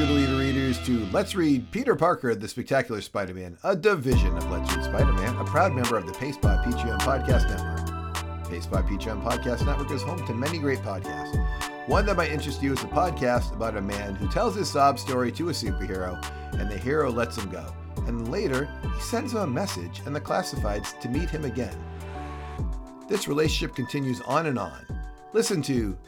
Welcome, 0.00 0.16
True 0.16 0.26
Leader 0.26 0.38
readers, 0.38 0.78
to 0.86 1.04
Let's 1.12 1.34
Read 1.34 1.70
Peter 1.70 1.94
Parker, 1.94 2.34
the 2.34 2.48
Spectacular 2.48 3.02
Spider 3.02 3.34
Man, 3.34 3.58
a 3.64 3.76
division 3.76 4.34
of 4.34 4.50
Let's 4.50 4.74
Read 4.74 4.86
Spider 4.86 5.12
Man, 5.12 5.36
a 5.36 5.44
proud 5.44 5.74
member 5.74 5.98
of 5.98 6.06
the 6.06 6.12
Paste 6.14 6.40
by 6.40 6.56
Patreon 6.56 7.00
Podcast 7.00 7.50
Network. 7.50 8.48
Paste 8.48 8.70
by 8.70 8.80
Patreon 8.80 9.22
Podcast 9.22 9.66
Network 9.66 9.90
is 9.90 10.00
home 10.00 10.26
to 10.26 10.32
many 10.32 10.56
great 10.56 10.78
podcasts. 10.78 11.36
One 11.86 12.06
that 12.06 12.16
might 12.16 12.30
interest 12.30 12.62
you 12.62 12.72
is 12.72 12.82
a 12.82 12.86
podcast 12.86 13.52
about 13.52 13.76
a 13.76 13.82
man 13.82 14.14
who 14.14 14.26
tells 14.30 14.54
his 14.54 14.70
sob 14.70 14.98
story 14.98 15.30
to 15.32 15.50
a 15.50 15.52
superhero, 15.52 16.18
and 16.58 16.70
the 16.70 16.78
hero 16.78 17.10
lets 17.10 17.36
him 17.36 17.50
go. 17.50 17.70
And 18.06 18.30
later, 18.30 18.70
he 18.94 19.00
sends 19.02 19.34
him 19.34 19.40
a 19.40 19.46
message 19.46 20.00
and 20.06 20.16
the 20.16 20.20
classifieds 20.20 20.98
to 21.00 21.10
meet 21.10 21.28
him 21.28 21.44
again. 21.44 21.76
This 23.06 23.28
relationship 23.28 23.76
continues 23.76 24.22
on 24.22 24.46
and 24.46 24.58
on. 24.58 24.86
Listen 25.34 25.60
to 25.62 25.98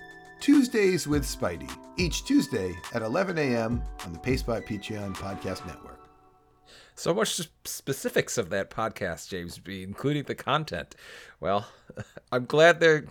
Tuesdays 0.41 1.07
with 1.07 1.27
Spidey 1.27 1.71
each 1.97 2.25
Tuesday 2.25 2.75
at 2.95 3.03
11 3.03 3.39
a.m. 3.39 3.83
on 4.05 4.13
the 4.13 4.19
Pace 4.19 4.43
by 4.43 4.61
Patreon 4.61 5.15
Podcast 5.15 5.67
Network. 5.67 6.01
So 6.95 7.15
much 7.15 7.41
specifics 7.65 8.39
of 8.39 8.51
that 8.51 8.71
podcast, 8.71 9.29
James 9.29 9.59
B, 9.59 9.83
including 9.83 10.25
the 10.25 10.35
content. 10.35 10.95
Well, 11.41 11.67
I'm 12.33 12.45
glad 12.45 12.81
they're 12.81 13.07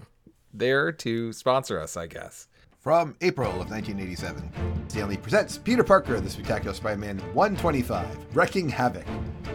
there 0.54 0.92
to 0.92 1.34
sponsor 1.34 1.80
us, 1.80 1.98
I 1.98 2.08
guess. 2.08 2.48
From 2.80 3.16
April 3.22 3.50
of 3.50 3.70
1987, 3.70 4.52
Stan 4.88 5.08
Lee 5.08 5.18
presents 5.18 5.58
Peter 5.58 5.84
Parker, 5.84 6.20
the 6.20 6.30
Spectacular 6.30 6.74
Spider-Man 6.74 7.20
125, 7.34 8.36
Wrecking 8.36 8.70
Havoc. 8.70 9.06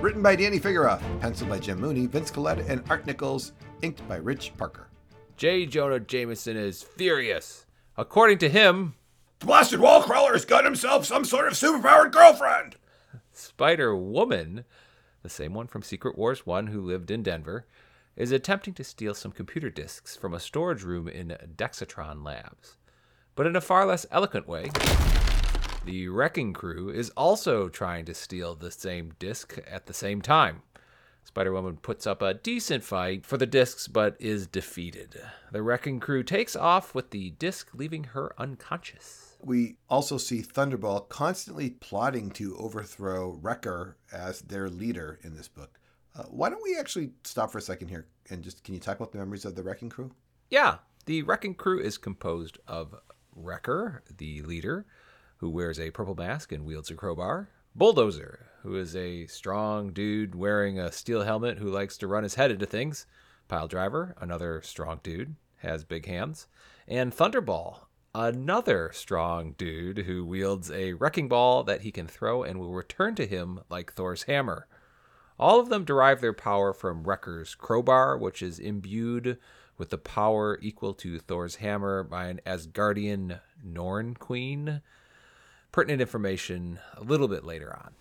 Written 0.01 0.23
by 0.23 0.37
Danny 0.37 0.61
Fingeroth, 0.61 1.03
penciled 1.21 1.51
by 1.51 1.59
Jim 1.59 1.81
Mooney, 1.81 2.07
Vince 2.07 2.31
Colletta, 2.31 2.69
and 2.69 2.85
Art 2.89 3.05
Nichols, 3.05 3.53
inked 3.83 4.07
by 4.09 4.17
Rick 4.17 4.53
Parker. 4.57 4.89
J. 5.37 5.67
Jonah 5.67 5.99
Jameson 6.01 6.57
is 6.57 6.83
furious. 6.83 7.67
According 7.97 8.39
to 8.39 8.49
him, 8.49 8.95
blasted 9.41 9.81
wall 9.81 10.03
crawler's 10.03 10.45
got 10.45 10.65
himself 10.65 11.05
some 11.07 11.25
sort 11.25 11.47
of 11.47 11.55
superpowered 11.55 12.13
girlfriend. 12.13 12.77
Spider 13.33 13.95
Woman, 13.95 14.65
the 15.23 15.29
same 15.29 15.53
one 15.53 15.67
from 15.67 15.83
Secret 15.83 16.17
Wars 16.17 16.47
1 16.47 16.69
who 16.69 16.81
lived 16.81 17.11
in 17.11 17.23
Denver, 17.23 17.67
is 18.17 18.33
attempting 18.33 18.73
to 18.75 18.85
steal 18.85 19.15
some 19.15 19.33
computer 19.33 19.69
disks 19.69 20.17
from 20.17 20.33
a 20.33 20.41
storage 20.41 20.83
room 20.83 21.07
in 21.07 21.37
Dexatron 21.55 22.25
Labs. 22.25 22.77
But 23.35 23.47
in 23.47 23.55
a 23.55 23.61
far 23.61 23.85
less 23.85 24.07
eloquent 24.11 24.49
way, 24.49 24.71
the 25.85 26.09
Wrecking 26.09 26.55
Crew 26.55 26.89
is 26.89 27.11
also 27.11 27.69
trying 27.69 28.07
to 28.07 28.15
steal 28.15 28.55
the 28.55 28.71
same 28.71 29.13
disk 29.19 29.59
at 29.71 29.87
the 29.87 29.95
same 29.95 30.23
time. 30.23 30.63
Spider 31.25 31.53
Woman 31.53 31.77
puts 31.77 32.07
up 32.07 32.23
a 32.23 32.35
decent 32.35 32.85
fight 32.85 33.27
for 33.27 33.37
the 33.37 33.47
discs 33.47 33.87
but 33.87 34.17
is 34.19 34.47
defeated. 34.47 35.21
The 35.53 35.63
Wrecking 35.63 36.01
Crew 36.01 36.23
takes 36.23 36.57
off 36.57 36.95
with 36.95 37.11
the 37.11 37.31
disc 37.31 37.69
leaving 37.75 38.05
her 38.05 38.33
unconscious 38.39 39.26
we 39.41 39.77
also 39.89 40.19
see 40.19 40.43
Thunderball 40.43 41.09
constantly 41.09 41.71
plotting 41.71 42.31
to 42.33 42.57
overthrow 42.57 43.39
Wrecker 43.41 43.97
as 44.13 44.41
their 44.43 44.69
leader 44.69 45.19
in 45.23 45.37
this 45.37 45.49
book. 45.49 45.79
Uh, 46.15 46.25
why 46.25 46.49
don't 46.49 46.63
we 46.63 46.79
actually 46.79 47.11
stop 47.25 47.53
for 47.53 47.59
a 47.59 47.63
second 47.63 47.89
here 47.89 48.07
and 48.31 48.43
just 48.43 48.65
can 48.65 48.75
you 48.75 48.81
talk 48.81 48.97
about 48.97 49.13
the 49.13 49.19
memories 49.19 49.45
of 49.45 49.55
the 49.55 49.63
Wrecking 49.63 49.91
Crew? 49.91 50.13
Yeah, 50.51 50.77
the 51.07 51.23
Wrecking 51.23 51.55
Crew 51.55 51.81
is 51.81 51.99
composed 51.99 52.59
of 52.67 52.95
Wrecker, 53.35 54.03
the 54.17 54.43
leader, 54.43 54.87
who 55.39 55.51
wears 55.51 55.79
a 55.79 55.91
purple 55.91 56.15
mask 56.15 56.53
and 56.53 56.65
wields 56.65 56.91
a 56.91 56.95
crowbar. 56.95 57.51
Bulldozer, 57.75 58.47
who 58.63 58.77
is 58.77 58.97
a 58.97 59.27
strong 59.27 59.93
dude 59.93 60.35
wearing 60.35 60.79
a 60.79 60.91
steel 60.91 61.23
helmet 61.23 61.59
who 61.59 61.69
likes 61.69 61.99
to 61.99 62.07
run 62.07 62.23
his 62.23 62.37
head 62.37 62.51
into 62.51 62.67
things. 62.67 63.07
Pile 63.49 63.69
Driver, 63.69 64.15
another 64.19 64.63
strong 64.63 65.01
dude, 65.03 65.37
has 65.59 65.85
big 65.85 66.07
hands. 66.07 66.49
And 66.89 67.13
Thunderball, 67.13 67.86
another 68.17 68.91
strong 68.95 69.53
dude 69.59 69.99
who 69.99 70.25
wields 70.25 70.71
a 70.71 70.95
wrecking 70.95 71.29
ball 71.29 71.63
that 71.63 71.83
he 71.83 71.93
can 71.93 72.07
throw 72.07 72.43
and 72.43 72.59
will 72.59 72.73
return 72.73 73.15
to 73.15 73.27
him 73.27 73.61
like 73.69 73.93
Thor's 73.93 74.23
hammer. 74.23 74.67
All 75.39 75.61
of 75.61 75.69
them 75.69 75.85
derive 75.85 76.23
their 76.23 76.33
power 76.33 76.73
from 76.73 77.05
Wrecker's 77.05 77.55
crowbar, 77.55 78.17
which 78.17 78.41
is 78.41 78.59
imbued 78.59 79.37
with 79.77 79.91
the 79.91 79.99
power 79.99 80.59
equal 80.63 80.95
to 80.95 81.19
Thor's 81.19 81.57
hammer 81.57 82.03
by 82.03 82.29
an 82.29 82.41
Asgardian 82.47 83.41
Norn 83.63 84.15
queen. 84.15 84.81
Pertinent 85.71 86.01
information 86.01 86.79
a 86.95 87.03
little 87.03 87.29
bit 87.29 87.45
later 87.45 87.77
on. 87.77 87.93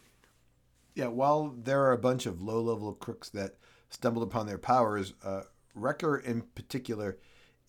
Yeah, 0.93 1.07
while 1.07 1.53
there 1.57 1.81
are 1.81 1.91
a 1.91 1.97
bunch 1.97 2.25
of 2.25 2.41
low 2.41 2.61
level 2.61 2.93
crooks 2.93 3.27
that 3.31 3.55
stumbled 3.89 4.25
upon 4.25 4.47
their 4.47 4.57
powers, 4.57 5.13
uh, 5.25 5.41
Wrecker 5.73 6.15
in 6.15 6.43
particular 6.55 7.17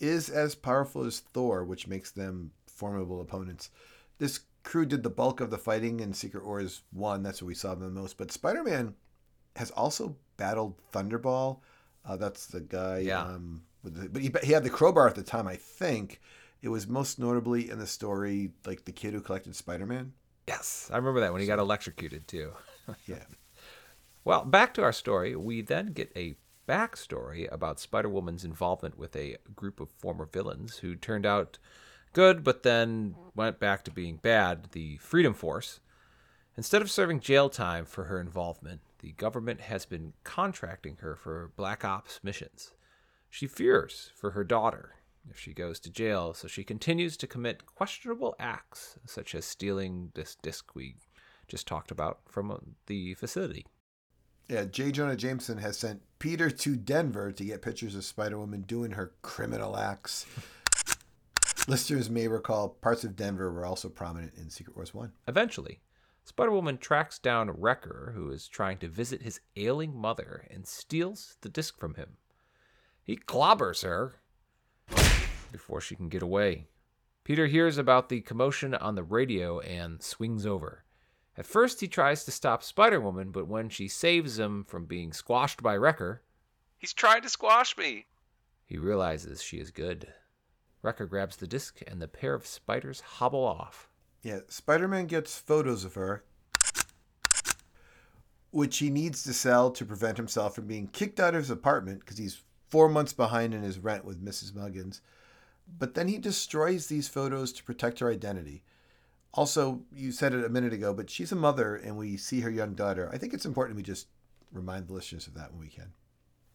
is 0.00 0.28
as 0.28 0.54
powerful 0.54 1.04
as 1.04 1.20
Thor, 1.20 1.64
which 1.64 1.86
makes 1.86 2.10
them 2.10 2.52
formidable 2.66 3.20
opponents. 3.20 3.70
This 4.18 4.40
crew 4.62 4.86
did 4.86 5.02
the 5.02 5.10
bulk 5.10 5.40
of 5.40 5.50
the 5.50 5.58
fighting 5.58 6.00
in 6.00 6.12
Secret 6.12 6.44
Wars 6.44 6.82
1. 6.92 7.22
That's 7.22 7.40
where 7.40 7.48
we 7.48 7.54
saw 7.54 7.74
them 7.74 7.94
the 7.94 8.00
most. 8.00 8.18
But 8.18 8.32
Spider 8.32 8.62
Man 8.62 8.94
has 9.56 9.70
also 9.70 10.16
battled 10.36 10.74
Thunderball. 10.92 11.60
Uh, 12.04 12.16
that's 12.16 12.46
the 12.46 12.60
guy. 12.60 12.98
Yeah. 12.98 13.22
Um, 13.22 13.62
the, 13.84 14.08
but 14.08 14.22
he, 14.22 14.30
he 14.42 14.52
had 14.52 14.64
the 14.64 14.70
crowbar 14.70 15.08
at 15.08 15.14
the 15.14 15.22
time, 15.22 15.46
I 15.46 15.56
think. 15.56 16.20
It 16.62 16.68
was 16.68 16.86
most 16.86 17.18
notably 17.18 17.70
in 17.70 17.78
the 17.78 17.86
story, 17.86 18.50
like 18.66 18.84
the 18.84 18.92
kid 18.92 19.14
who 19.14 19.20
collected 19.20 19.54
Spider 19.54 19.86
Man. 19.86 20.12
Yes, 20.48 20.88
I 20.92 20.96
remember 20.96 21.20
that 21.20 21.32
when 21.32 21.40
he 21.40 21.46
got 21.46 21.58
electrocuted 21.58 22.26
too. 22.28 22.52
yeah. 23.06 23.24
Well, 24.24 24.44
back 24.44 24.74
to 24.74 24.82
our 24.82 24.92
story. 24.92 25.36
We 25.36 25.60
then 25.60 25.92
get 25.92 26.10
a 26.16 26.36
backstory 26.66 27.50
about 27.52 27.80
Spider 27.80 28.08
Woman's 28.08 28.44
involvement 28.44 28.98
with 28.98 29.14
a 29.16 29.36
group 29.54 29.80
of 29.80 29.90
former 29.90 30.26
villains 30.26 30.78
who 30.78 30.96
turned 30.96 31.26
out 31.26 31.58
good 32.12 32.42
but 32.42 32.62
then 32.62 33.14
went 33.34 33.58
back 33.58 33.84
to 33.84 33.90
being 33.90 34.16
bad, 34.16 34.70
the 34.72 34.96
Freedom 34.98 35.34
Force. 35.34 35.80
Instead 36.56 36.80
of 36.80 36.90
serving 36.90 37.20
jail 37.20 37.50
time 37.50 37.84
for 37.84 38.04
her 38.04 38.18
involvement, 38.18 38.80
the 39.00 39.12
government 39.12 39.60
has 39.60 39.84
been 39.84 40.14
contracting 40.24 40.96
her 41.00 41.14
for 41.14 41.52
Black 41.56 41.84
Ops 41.84 42.20
missions. 42.22 42.72
She 43.28 43.46
fears 43.46 44.10
for 44.14 44.30
her 44.30 44.44
daughter 44.44 44.94
if 45.30 45.38
she 45.38 45.52
goes 45.52 45.78
to 45.80 45.90
jail, 45.90 46.32
so 46.34 46.48
she 46.48 46.64
continues 46.64 47.16
to 47.18 47.26
commit 47.26 47.66
questionable 47.66 48.34
acts, 48.38 48.98
such 49.04 49.34
as 49.34 49.44
stealing 49.44 50.12
this 50.14 50.36
disc 50.36 50.74
we 50.74 50.96
just 51.48 51.66
talked 51.66 51.90
about 51.90 52.20
from 52.28 52.50
uh, 52.50 52.56
the 52.86 53.14
facility. 53.14 53.66
Yeah, 54.48 54.64
J. 54.64 54.92
Jonah 54.92 55.16
Jameson 55.16 55.58
has 55.58 55.76
sent 55.76 56.02
Peter 56.20 56.50
to 56.50 56.76
Denver 56.76 57.32
to 57.32 57.44
get 57.44 57.62
pictures 57.62 57.96
of 57.96 58.04
Spider 58.04 58.38
Woman 58.38 58.62
doing 58.62 58.92
her 58.92 59.12
criminal 59.20 59.76
acts. 59.76 60.24
Listeners 61.66 62.08
may 62.08 62.28
recall 62.28 62.68
parts 62.68 63.02
of 63.02 63.16
Denver 63.16 63.50
were 63.50 63.66
also 63.66 63.88
prominent 63.88 64.34
in 64.36 64.48
Secret 64.48 64.76
Wars 64.76 64.94
1. 64.94 65.10
Eventually, 65.26 65.80
Spider 66.22 66.52
Woman 66.52 66.78
tracks 66.78 67.18
down 67.18 67.50
Wrecker, 67.50 68.12
who 68.14 68.30
is 68.30 68.46
trying 68.46 68.78
to 68.78 68.88
visit 68.88 69.22
his 69.22 69.40
ailing 69.56 69.96
mother, 69.96 70.46
and 70.48 70.64
steals 70.64 71.36
the 71.40 71.48
disc 71.48 71.76
from 71.76 71.94
him. 71.94 72.10
He 73.02 73.16
clobbers 73.16 73.82
her 73.82 74.14
before 75.50 75.80
she 75.80 75.96
can 75.96 76.08
get 76.08 76.22
away. 76.22 76.66
Peter 77.24 77.48
hears 77.48 77.78
about 77.78 78.08
the 78.08 78.20
commotion 78.20 78.74
on 78.74 78.94
the 78.94 79.02
radio 79.02 79.58
and 79.58 80.00
swings 80.00 80.46
over. 80.46 80.84
At 81.38 81.46
first, 81.46 81.80
he 81.80 81.88
tries 81.88 82.24
to 82.24 82.30
stop 82.30 82.62
Spider 82.62 83.00
Woman, 83.00 83.30
but 83.30 83.46
when 83.46 83.68
she 83.68 83.88
saves 83.88 84.38
him 84.38 84.64
from 84.64 84.86
being 84.86 85.12
squashed 85.12 85.62
by 85.62 85.76
Wrecker, 85.76 86.22
He's 86.78 86.92
trying 86.92 87.22
to 87.22 87.28
squash 87.28 87.76
me. 87.76 88.06
He 88.64 88.76
realizes 88.76 89.42
she 89.42 89.58
is 89.58 89.70
good. 89.70 90.12
Wrecker 90.82 91.06
grabs 91.06 91.36
the 91.36 91.46
disc, 91.46 91.80
and 91.86 92.00
the 92.00 92.08
pair 92.08 92.34
of 92.34 92.46
spiders 92.46 93.00
hobble 93.00 93.44
off. 93.44 93.88
Yeah, 94.22 94.40
Spider 94.48 94.88
Man 94.88 95.06
gets 95.06 95.38
photos 95.38 95.84
of 95.84 95.94
her, 95.94 96.24
which 98.50 98.78
he 98.78 98.90
needs 98.90 99.22
to 99.24 99.32
sell 99.32 99.70
to 99.70 99.84
prevent 99.84 100.16
himself 100.16 100.54
from 100.54 100.66
being 100.66 100.88
kicked 100.88 101.20
out 101.20 101.34
of 101.34 101.40
his 101.40 101.50
apartment 101.50 102.00
because 102.00 102.18
he's 102.18 102.42
four 102.68 102.88
months 102.88 103.12
behind 103.12 103.54
in 103.54 103.62
his 103.62 103.78
rent 103.78 104.04
with 104.04 104.24
Mrs. 104.24 104.54
Muggins. 104.54 105.00
But 105.78 105.94
then 105.94 106.08
he 106.08 106.18
destroys 106.18 106.86
these 106.86 107.08
photos 107.08 107.52
to 107.54 107.64
protect 107.64 107.98
her 108.00 108.10
identity. 108.10 108.62
Also, 109.36 109.82
you 109.92 110.12
said 110.12 110.32
it 110.32 110.44
a 110.44 110.48
minute 110.48 110.72
ago, 110.72 110.94
but 110.94 111.10
she's 111.10 111.30
a 111.30 111.36
mother 111.36 111.76
and 111.76 111.96
we 111.96 112.16
see 112.16 112.40
her 112.40 112.50
young 112.50 112.74
daughter. 112.74 113.10
I 113.12 113.18
think 113.18 113.34
it's 113.34 113.44
important 113.44 113.76
we 113.76 113.82
just 113.82 114.08
remind 114.50 114.88
the 114.88 114.94
listeners 114.94 115.26
of 115.26 115.34
that 115.34 115.52
when 115.52 115.60
we 115.60 115.68
can. 115.68 115.92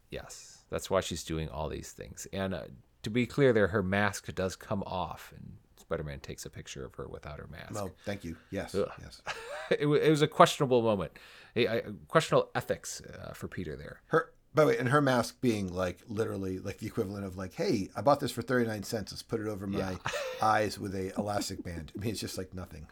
Yes, 0.09 0.63
that's 0.69 0.89
why 0.89 1.01
she's 1.01 1.23
doing 1.23 1.47
all 1.47 1.69
these 1.69 1.91
things. 1.91 2.27
And 2.33 2.53
uh, 2.53 2.63
to 3.03 3.09
be 3.09 3.25
clear, 3.25 3.53
there, 3.53 3.67
her 3.67 3.83
mask 3.83 4.33
does 4.35 4.55
come 4.55 4.83
off, 4.83 5.31
and 5.35 5.53
Spider-Man 5.79 6.19
takes 6.19 6.45
a 6.45 6.49
picture 6.49 6.83
of 6.83 6.95
her 6.95 7.07
without 7.07 7.37
her 7.39 7.47
mask. 7.49 7.75
Oh, 7.77 7.91
thank 8.05 8.23
you. 8.23 8.35
Yes, 8.49 8.75
Ugh. 8.75 8.91
yes. 9.01 9.21
it, 9.71 9.87
it, 9.87 10.09
was 10.09 10.21
a 10.21 10.27
questionable 10.27 10.81
moment, 10.81 11.13
a, 11.55 11.65
a 11.65 11.81
questionable 12.07 12.49
ethics 12.55 13.01
uh, 13.01 13.33
for 13.33 13.47
Peter 13.47 13.75
there. 13.75 14.01
Her 14.07 14.33
by 14.53 14.63
the 14.63 14.67
way, 14.69 14.77
and 14.77 14.89
her 14.89 15.01
mask 15.01 15.39
being 15.41 15.73
like 15.73 15.99
literally 16.07 16.59
like 16.59 16.79
the 16.79 16.87
equivalent 16.87 17.25
of 17.25 17.37
like, 17.37 17.53
hey, 17.53 17.89
I 17.95 18.01
bought 18.01 18.19
this 18.19 18.31
for 18.31 18.41
39 18.41 18.83
cents. 18.83 19.11
Let's 19.11 19.23
put 19.23 19.39
it 19.39 19.47
over 19.47 19.65
my 19.67 19.91
yeah. 19.91 19.97
eyes 20.41 20.77
with 20.77 20.93
a 20.95 21.13
elastic 21.17 21.63
band. 21.63 21.91
I 21.95 22.01
mean, 22.01 22.11
it's 22.11 22.19
just 22.19 22.37
like 22.37 22.53
nothing. 22.53 22.87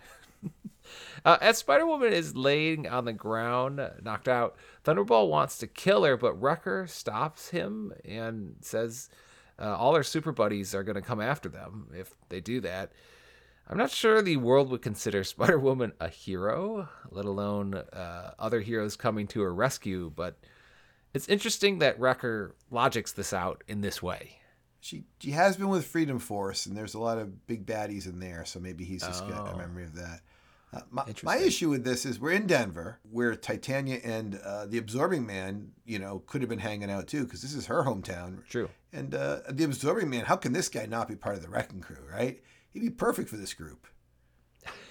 Uh, 1.23 1.37
as 1.41 1.57
Spider 1.57 1.85
Woman 1.85 2.13
is 2.13 2.35
laying 2.35 2.87
on 2.87 3.05
the 3.05 3.13
ground, 3.13 3.79
knocked 4.01 4.27
out, 4.27 4.55
Thunderball 4.83 5.29
wants 5.29 5.57
to 5.59 5.67
kill 5.67 6.03
her, 6.03 6.17
but 6.17 6.33
Wrecker 6.41 6.87
stops 6.87 7.49
him 7.49 7.93
and 8.05 8.55
says 8.61 9.09
uh, 9.59 9.75
all 9.75 9.93
their 9.93 10.03
super 10.03 10.31
buddies 10.31 10.73
are 10.73 10.83
going 10.83 10.95
to 10.95 11.01
come 11.01 11.21
after 11.21 11.49
them 11.49 11.91
if 11.93 12.15
they 12.29 12.41
do 12.41 12.59
that. 12.61 12.91
I'm 13.67 13.77
not 13.77 13.91
sure 13.91 14.21
the 14.21 14.37
world 14.37 14.71
would 14.71 14.81
consider 14.81 15.23
Spider 15.23 15.59
Woman 15.59 15.93
a 15.99 16.07
hero, 16.07 16.89
let 17.11 17.25
alone 17.25 17.75
uh, 17.75 18.31
other 18.39 18.61
heroes 18.61 18.95
coming 18.95 19.27
to 19.27 19.41
her 19.41 19.53
rescue, 19.53 20.11
but 20.15 20.39
it's 21.13 21.27
interesting 21.27 21.79
that 21.79 21.99
Wrecker 21.99 22.55
logics 22.71 23.11
this 23.11 23.33
out 23.33 23.63
in 23.67 23.81
this 23.81 24.01
way. 24.01 24.37
She 24.81 25.03
she 25.19 25.31
has 25.31 25.57
been 25.57 25.67
with 25.69 25.85
Freedom 25.85 26.19
Force, 26.19 26.65
and 26.65 26.75
there's 26.77 26.93
a 26.93 26.99
lot 26.99 27.17
of 27.17 27.45
big 27.47 27.65
baddies 27.65 28.05
in 28.05 28.19
there, 28.19 28.45
so 28.45 28.59
maybe 28.59 28.85
he's 28.85 29.01
just 29.01 29.27
got 29.27 29.47
a 29.47 29.53
Oh. 29.53 29.57
memory 29.57 29.83
of 29.83 29.95
that. 29.95 30.21
Uh, 30.71 30.81
my, 30.91 31.03
my 31.23 31.37
issue 31.37 31.67
with 31.69 31.83
this 31.83 32.05
is 32.05 32.19
we're 32.19 32.31
in 32.31 32.45
Denver, 32.45 32.99
where 33.11 33.35
Titania 33.35 33.99
and 34.03 34.35
uh, 34.45 34.67
the 34.67 34.77
Absorbing 34.77 35.25
Man, 35.25 35.71
you 35.83 35.97
know, 35.97 36.19
could 36.27 36.41
have 36.41 36.49
been 36.49 36.59
hanging 36.59 36.91
out 36.91 37.07
too, 37.07 37.23
because 37.25 37.41
this 37.41 37.55
is 37.55 37.65
her 37.65 37.83
hometown. 37.83 38.45
True. 38.47 38.69
And 38.93 39.15
uh, 39.15 39.39
the 39.49 39.63
Absorbing 39.63 40.09
Man, 40.11 40.25
how 40.25 40.35
can 40.35 40.53
this 40.53 40.69
guy 40.69 40.85
not 40.85 41.07
be 41.07 41.15
part 41.15 41.35
of 41.35 41.41
the 41.41 41.49
Wrecking 41.49 41.81
Crew, 41.81 41.97
right? 42.09 42.41
He'd 42.69 42.81
be 42.81 42.89
perfect 42.91 43.29
for 43.29 43.37
this 43.37 43.53
group. 43.55 43.87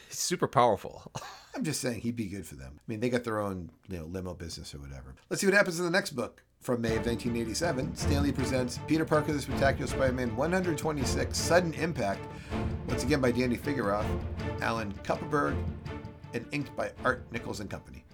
He's 0.09 0.19
super 0.19 0.49
powerful. 0.49 1.13
I'm 1.55 1.65
just 1.65 1.83
saying 1.83 2.01
he'd 2.01 2.17
be 2.17 2.27
good 2.27 2.47
for 2.47 2.55
them. 2.55 2.79
I 2.79 2.83
mean, 2.87 3.01
they 3.01 3.11
got 3.11 3.25
their 3.25 3.41
own, 3.41 3.71
you 3.89 3.99
know, 3.99 4.07
limo 4.07 4.33
business 4.33 4.75
or 4.75 4.79
whatever. 4.79 5.15
Let's 5.29 5.43
see 5.43 5.47
what 5.47 5.55
happens 5.55 5.79
in 5.79 5.85
the 5.85 5.91
next 5.91 6.11
book. 6.11 6.43
From 6.61 6.81
May 6.81 6.97
of 6.97 7.07
1987, 7.07 7.95
Stan 7.95 8.23
Lee 8.23 8.33
presents 8.33 8.81
Peter 8.87 9.05
Parker 9.05 9.33
the 9.33 9.41
Spectacular 9.41 9.87
Spider-Man 9.87 10.35
126 10.35 11.39
Sudden 11.39 11.75
Impact, 11.75 12.21
once 12.89 13.05
again 13.05 13.21
by 13.21 13.31
Danny 13.31 13.57
Fingeroth, 13.57 14.07
Alan 14.61 14.93
Kupperberg, 15.05 15.57
and 16.33 16.45
inked 16.53 16.75
by 16.75 16.91
Art 17.05 17.31
Nichols 17.31 17.61
and 17.61 17.71
Company. 17.71 18.05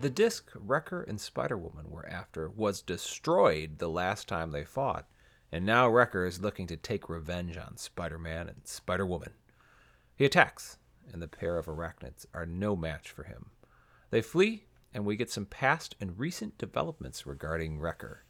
The 0.00 0.08
disc 0.08 0.50
Wrecker 0.54 1.02
and 1.02 1.20
Spider 1.20 1.58
Woman 1.58 1.90
were 1.90 2.08
after 2.08 2.48
was 2.48 2.80
destroyed 2.80 3.78
the 3.78 3.88
last 3.88 4.28
time 4.28 4.52
they 4.52 4.64
fought, 4.64 5.06
and 5.50 5.66
now 5.66 5.88
Wrecker 5.88 6.24
is 6.24 6.40
looking 6.40 6.68
to 6.68 6.76
take 6.76 7.08
revenge 7.08 7.56
on 7.56 7.76
Spider 7.76 8.18
Man 8.18 8.48
and 8.48 8.60
Spider 8.64 9.04
Woman. 9.04 9.32
He 10.14 10.24
attacks, 10.24 10.78
and 11.12 11.22
the 11.22 11.28
pair 11.28 11.58
of 11.58 11.66
arachnids 11.66 12.26
are 12.34 12.46
no 12.46 12.76
match 12.76 13.10
for 13.10 13.24
him. 13.24 13.50
They 14.10 14.22
flee, 14.22 14.64
and 14.92 15.04
we 15.04 15.16
get 15.16 15.30
some 15.30 15.46
past 15.46 15.96
and 16.00 16.18
recent 16.18 16.58
developments 16.58 17.26
regarding 17.26 17.78
Wrecker. 17.78 18.24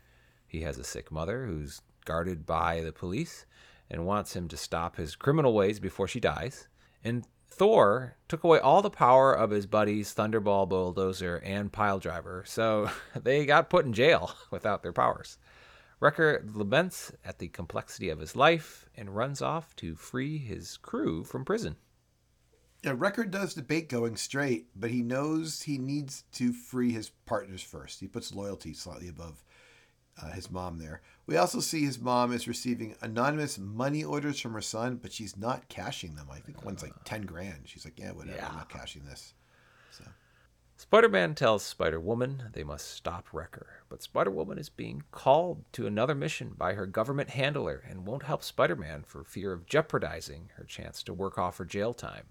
He 0.46 0.62
has 0.62 0.78
a 0.78 0.84
sick 0.84 1.12
mother 1.12 1.46
who's 1.46 1.82
guarded 2.04 2.46
by 2.46 2.80
the 2.80 2.92
police 2.92 3.46
and 3.90 4.06
wants 4.06 4.34
him 4.34 4.48
to 4.48 4.56
stop 4.56 4.96
his 4.96 5.16
criminal 5.16 5.52
ways 5.54 5.78
before 5.78 6.08
she 6.08 6.20
dies. 6.20 6.68
And 7.04 7.26
Thor 7.50 8.16
took 8.28 8.44
away 8.44 8.58
all 8.58 8.82
the 8.82 8.90
power 8.90 9.32
of 9.32 9.50
his 9.50 9.66
buddies 9.66 10.14
Thunderball, 10.14 10.68
Bulldozer, 10.68 11.36
and 11.44 11.72
Piledriver, 11.72 12.46
so 12.46 12.90
they 13.16 13.46
got 13.46 13.70
put 13.70 13.84
in 13.84 13.92
jail 13.92 14.34
without 14.50 14.82
their 14.82 14.92
powers. 14.92 15.38
Wrecker 16.00 16.44
laments 16.54 17.12
at 17.24 17.38
the 17.38 17.48
complexity 17.48 18.08
of 18.08 18.20
his 18.20 18.36
life 18.36 18.88
and 18.96 19.16
runs 19.16 19.42
off 19.42 19.74
to 19.76 19.96
free 19.96 20.38
his 20.38 20.76
crew 20.76 21.24
from 21.24 21.44
prison. 21.44 21.76
Yeah, 22.82 22.94
Wrecker 22.96 23.24
does 23.24 23.54
debate 23.54 23.88
going 23.88 24.16
straight, 24.16 24.68
but 24.76 24.90
he 24.90 25.02
knows 25.02 25.62
he 25.62 25.78
needs 25.78 26.22
to 26.32 26.52
free 26.52 26.92
his 26.92 27.10
partners 27.26 27.62
first. 27.62 27.98
He 27.98 28.06
puts 28.06 28.34
loyalty 28.34 28.72
slightly 28.72 29.08
above 29.08 29.42
uh, 30.22 30.30
his 30.30 30.50
mom 30.50 30.78
there. 30.78 31.02
We 31.26 31.36
also 31.36 31.60
see 31.60 31.84
his 31.84 32.00
mom 32.00 32.32
is 32.32 32.48
receiving 32.48 32.94
anonymous 33.02 33.58
money 33.58 34.04
orders 34.04 34.40
from 34.40 34.54
her 34.54 34.60
son, 34.60 34.96
but 35.02 35.12
she's 35.12 35.36
not 35.36 35.68
cashing 35.68 36.14
them. 36.14 36.28
I 36.32 36.38
think 36.38 36.64
one's 36.64 36.82
like 36.82 36.92
10 37.04 37.22
grand. 37.22 37.62
She's 37.64 37.84
like, 37.84 37.98
yeah, 37.98 38.12
whatever, 38.12 38.38
I'm 38.40 38.56
not 38.56 38.68
cashing 38.68 39.02
this. 39.04 39.34
So, 39.90 40.04
Spider 40.76 41.08
Man 41.08 41.34
tells 41.34 41.64
Spider 41.64 41.98
Woman 41.98 42.44
they 42.52 42.64
must 42.64 42.92
stop 42.92 43.26
Wrecker, 43.32 43.82
but 43.88 44.02
Spider 44.02 44.30
Woman 44.30 44.58
is 44.58 44.68
being 44.68 45.02
called 45.10 45.64
to 45.72 45.86
another 45.86 46.14
mission 46.14 46.54
by 46.56 46.74
her 46.74 46.86
government 46.86 47.30
handler 47.30 47.82
and 47.88 48.06
won't 48.06 48.22
help 48.22 48.44
Spider 48.44 48.76
Man 48.76 49.02
for 49.02 49.24
fear 49.24 49.52
of 49.52 49.66
jeopardizing 49.66 50.50
her 50.56 50.64
chance 50.64 51.02
to 51.02 51.12
work 51.12 51.38
off 51.38 51.58
her 51.58 51.64
jail 51.64 51.92
time. 51.92 52.26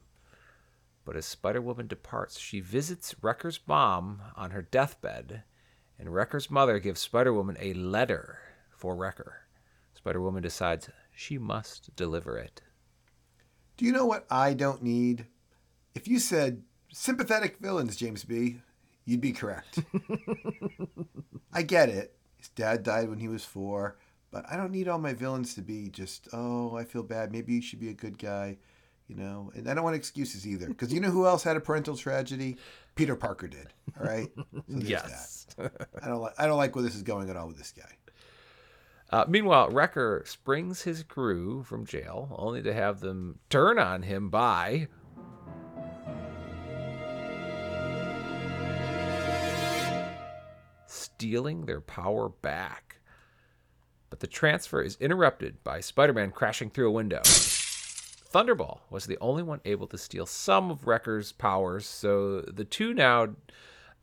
But 1.08 1.16
as 1.16 1.26
Spider 1.26 1.62
Woman 1.62 1.88
departs, 1.88 2.38
she 2.38 2.60
visits 2.60 3.16
Wrecker's 3.22 3.62
mom 3.66 4.22
on 4.36 4.52
her 4.52 4.62
deathbed, 4.62 5.44
and 5.98 6.14
Wrecker's 6.14 6.52
mother 6.52 6.80
gives 6.80 7.00
Spider 7.00 7.32
Woman 7.32 7.56
a 7.62 7.74
letter 7.74 8.40
for 8.72 8.94
Wrecker. 8.94 9.44
Spider 9.94 10.20
Woman 10.20 10.44
decides 10.44 10.90
she 11.16 11.38
must 11.38 11.96
deliver 11.96 12.38
it. 12.38 12.62
do 13.78 13.86
you 13.86 13.94
know 13.94 14.06
what 14.06 14.26
I 14.30 14.54
don't 14.54 14.84
need? 14.84 15.28
If 15.96 16.10
you 16.10 16.20
said 16.20 16.64
sympathetic 16.92 17.60
villains, 17.60 17.96
James 17.96 18.26
B., 18.26 18.60
you'd 19.06 19.22
be 19.22 19.32
correct. 19.32 19.80
I 21.54 21.62
get 21.62 21.88
it. 21.88 22.18
His 22.36 22.50
dad 22.50 22.84
died 22.84 23.08
when 23.08 23.20
he 23.20 23.30
was 23.30 23.46
four, 23.46 23.98
but 24.30 24.44
I 24.52 24.58
don't 24.58 24.74
need 24.74 24.90
all 24.90 25.00
my 25.00 25.14
villains 25.14 25.56
to 25.56 25.62
be 25.62 25.88
just, 25.88 26.28
oh, 26.34 26.76
I 26.76 26.84
feel 26.84 27.04
bad. 27.04 27.32
Maybe 27.32 27.54
you 27.54 27.62
should 27.62 27.80
be 27.80 27.92
a 27.92 27.94
good 27.94 28.18
guy, 28.18 28.58
you 29.08 29.16
know? 29.16 29.52
And 29.56 29.70
I 29.70 29.74
don't 29.74 29.84
want 29.84 29.96
excuses 29.96 30.48
either, 30.48 30.68
because 30.68 30.94
you 30.94 31.00
know 31.00 31.10
who 31.10 31.26
else 31.26 31.44
had 31.44 31.58
a 31.58 31.60
parental 31.60 31.96
tragedy? 31.96 32.58
Peter 32.96 33.16
Parker 33.16 33.48
did. 33.48 33.74
All 34.00 34.06
right. 34.06 34.30
So 34.36 34.74
that. 35.58 35.72
I 36.02 36.08
don't 36.08 36.22
like. 36.22 36.34
I 36.38 36.48
don't 36.48 36.58
like 36.58 36.76
where 36.76 36.84
this 36.84 36.96
is 36.96 37.04
going 37.04 37.30
at 37.30 37.36
all 37.36 37.48
with 37.48 37.58
this 37.58 37.72
guy. 37.72 37.92
Uh, 39.10 39.24
meanwhile, 39.28 39.70
Wrecker 39.70 40.24
springs 40.26 40.82
his 40.82 41.04
crew 41.04 41.64
from 41.64 41.86
jail, 41.86 42.36
only 42.38 42.62
to 42.64 42.74
have 42.74 43.00
them 43.00 43.40
turn 43.50 43.80
on 43.80 44.02
him 44.02 44.30
by. 44.30 44.88
Stealing 50.88 51.66
their 51.66 51.82
power 51.82 52.30
back. 52.30 53.00
But 54.10 54.20
the 54.20 54.28
transfer 54.28 54.82
is 54.82 54.98
interrupted 55.00 55.64
by 55.64 55.80
Spider 55.80 56.14
Man 56.14 56.32
crashing 56.32 56.70
through 56.70 56.90
a 56.90 56.92
window. 56.92 57.22
Thunderball 58.38 58.82
was 58.92 59.08
the 59.08 59.18
only 59.20 59.42
one 59.42 59.62
able 59.66 59.88
to 59.88 59.98
steal 59.98 60.28
some 60.28 60.70
of 60.70 60.86
Wrecker's 60.86 61.32
powers, 61.32 61.88
so 61.88 62.42
the 62.42 62.66
two 62.66 62.94
now 62.94 63.30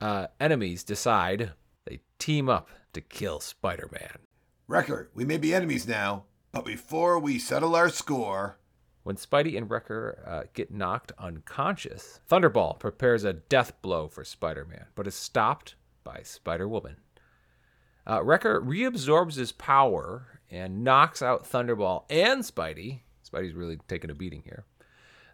uh, 0.01 0.27
enemies 0.41 0.83
decide 0.83 1.53
they 1.85 2.01
team 2.19 2.49
up 2.49 2.69
to 2.95 3.01
kill 3.01 3.39
Spider 3.39 3.89
Man. 3.93 4.19
Wrecker, 4.67 5.09
we 5.15 5.25
may 5.25 5.37
be 5.37 5.55
enemies 5.55 5.87
now, 5.87 6.25
but 6.51 6.65
before 6.65 7.21
we 7.21 7.39
settle 7.39 7.77
our 7.77 7.89
score, 7.89 8.59
When 9.05 9.15
Spidey 9.15 9.57
and 9.57 9.71
Wrecker 9.71 10.25
uh, 10.27 10.43
get 10.53 10.73
knocked 10.73 11.13
unconscious, 11.17 12.19
Thunderball 12.29 12.81
prepares 12.81 13.23
a 13.23 13.35
death 13.35 13.81
blow 13.83 14.09
for 14.09 14.25
Spider 14.25 14.65
Man, 14.65 14.87
but 14.97 15.07
is 15.07 15.15
stopped 15.15 15.77
by 16.03 16.23
Spider 16.25 16.67
Woman. 16.67 16.97
Uh, 18.05 18.21
Wrecker 18.25 18.61
reabsorbs 18.61 19.37
his 19.37 19.53
power 19.53 20.41
and 20.51 20.83
knocks 20.83 21.23
out 21.23 21.45
Thunderball 21.49 22.05
and 22.11 22.43
Spidey. 22.43 23.03
Spidey's 23.35 23.55
really 23.55 23.79
taking 23.89 24.11
a 24.11 24.15
beating 24.15 24.43
here. 24.43 24.65